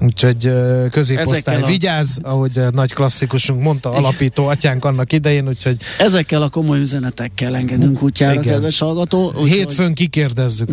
Úgyhogy 0.00 0.52
középosztály 0.90 1.62
a... 1.62 1.66
vigyáz, 1.66 2.18
ahogy 2.22 2.58
a 2.58 2.70
nagy 2.70 2.92
klasszikusunk 2.92 3.62
mondta, 3.62 3.90
alapító 3.90 4.46
atyánk 4.46 4.84
annak 4.84 5.12
idején, 5.12 5.48
úgyhogy... 5.48 5.76
Ezekkel 5.98 6.42
a 6.42 6.48
komoly 6.48 6.80
üzenetekkel 6.80 7.56
engedünk 7.56 8.02
útjára, 8.02 8.40
Igen. 8.40 8.52
kedves 8.52 8.78
hallgató. 8.78 9.32
Úgy, 9.36 9.48
Hétfőn 9.48 9.86
hogy... 9.86 9.94
kikérdezzük. 9.94 10.70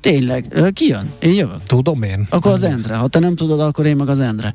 Tényleg, 0.00 0.70
ki 0.72 0.86
jön? 0.86 1.10
Én 1.18 1.34
jövök. 1.34 1.62
Tudom 1.66 2.02
én. 2.02 2.26
Akkor 2.30 2.52
az 2.52 2.62
Endre. 2.62 2.94
Ha 2.94 3.08
te 3.08 3.18
nem 3.18 3.36
tudod, 3.36 3.60
akkor 3.60 3.86
én 3.86 3.96
meg 3.96 4.08
az 4.08 4.18
Endre. 4.18 4.52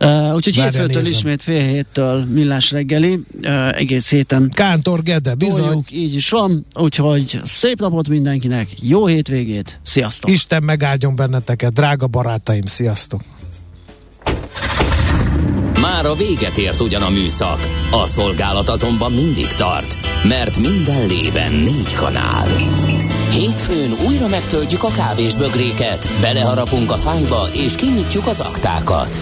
Uh, 0.00 0.34
úgyhogy 0.34 0.56
Várja, 0.56 0.70
hétfőtől 0.70 1.02
nézem. 1.02 1.18
ismét 1.18 1.42
fél 1.42 1.66
héttől 1.66 2.24
millás 2.24 2.70
reggeli, 2.70 3.20
uh, 3.42 3.76
egész 3.76 4.10
héten. 4.10 4.50
Kántor 4.54 5.02
Gede, 5.02 5.34
bizony. 5.34 5.64
Toljuk, 5.64 5.90
így 5.90 6.14
is 6.14 6.30
van. 6.30 6.66
Úgyhogy 6.74 7.40
szép 7.44 7.80
napot 7.80 8.08
mindenkinek, 8.08 8.68
jó 8.80 9.06
hétvégét, 9.06 9.78
sziasztok! 9.82 10.30
Isten 10.30 10.62
megáldjon 10.62 11.16
benneteket, 11.16 11.72
drága 11.72 12.06
barátaim, 12.06 12.66
sziasztok! 12.66 13.11
Már 15.80 16.06
a 16.06 16.14
véget 16.14 16.58
ért 16.58 16.80
ugyan 16.80 17.02
a 17.02 17.10
műszak, 17.10 17.68
a 17.90 18.06
szolgálat 18.06 18.68
azonban 18.68 19.12
mindig 19.12 19.46
tart, 19.46 19.96
mert 20.24 20.58
minden 20.58 21.06
lében 21.06 21.52
négy 21.52 21.94
kanál. 21.94 22.48
Hétfőn 23.30 23.94
újra 24.08 24.28
megtöltjük 24.28 24.84
a 24.84 24.88
kávésbögréket, 24.96 26.08
beleharapunk 26.20 26.90
a 26.90 26.96
fányba 26.96 27.48
és 27.52 27.74
kinyitjuk 27.74 28.26
az 28.26 28.40
aktákat. 28.40 29.18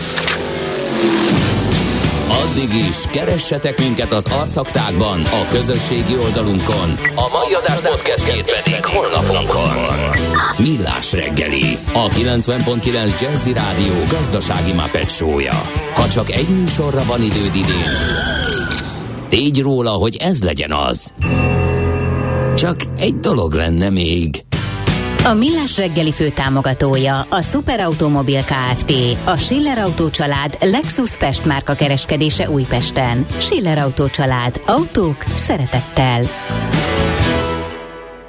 Addig 2.28 2.74
is, 2.74 2.96
keressetek 3.10 3.78
minket 3.78 4.12
az 4.12 4.26
arcaktákban, 4.26 5.22
a 5.24 5.46
közösségi 5.50 6.16
oldalunkon. 6.16 6.98
A 7.14 7.28
mai 7.28 7.54
adás 7.54 7.80
podcastjét 7.80 8.60
pedig 8.62 8.84
holnapunkon. 8.84 10.19
Millás 10.58 11.12
reggeli, 11.12 11.78
a 11.92 12.08
90.9 12.08 13.20
Jazzy 13.20 13.52
Rádió 13.52 13.92
gazdasági 14.08 14.72
mapetsója. 14.72 15.62
Ha 15.94 16.08
csak 16.08 16.30
egy 16.30 16.48
műsorra 16.48 17.04
van 17.04 17.22
időd 17.22 17.54
idén, 17.54 17.90
tégy 19.28 19.60
róla, 19.60 19.90
hogy 19.90 20.16
ez 20.16 20.42
legyen 20.42 20.72
az. 20.72 21.12
Csak 22.56 22.76
egy 22.96 23.14
dolog 23.14 23.52
lenne 23.52 23.90
még. 23.90 24.44
A 25.24 25.34
Millás 25.34 25.76
reggeli 25.76 26.12
fő 26.12 26.28
támogatója 26.28 27.20
a 27.20 27.42
Superautomobil 27.42 28.44
KFT, 28.44 28.92
a 29.24 29.36
Schiller 29.36 29.78
Auto 29.78 30.10
család 30.10 30.56
Lexus 30.60 31.16
Pest 31.16 31.44
márka 31.44 31.74
kereskedése 31.74 32.50
Újpesten. 32.50 33.26
Schiller 33.38 33.78
Auto 33.78 34.08
család. 34.08 34.60
Autók 34.66 35.24
szeretettel. 35.36 36.22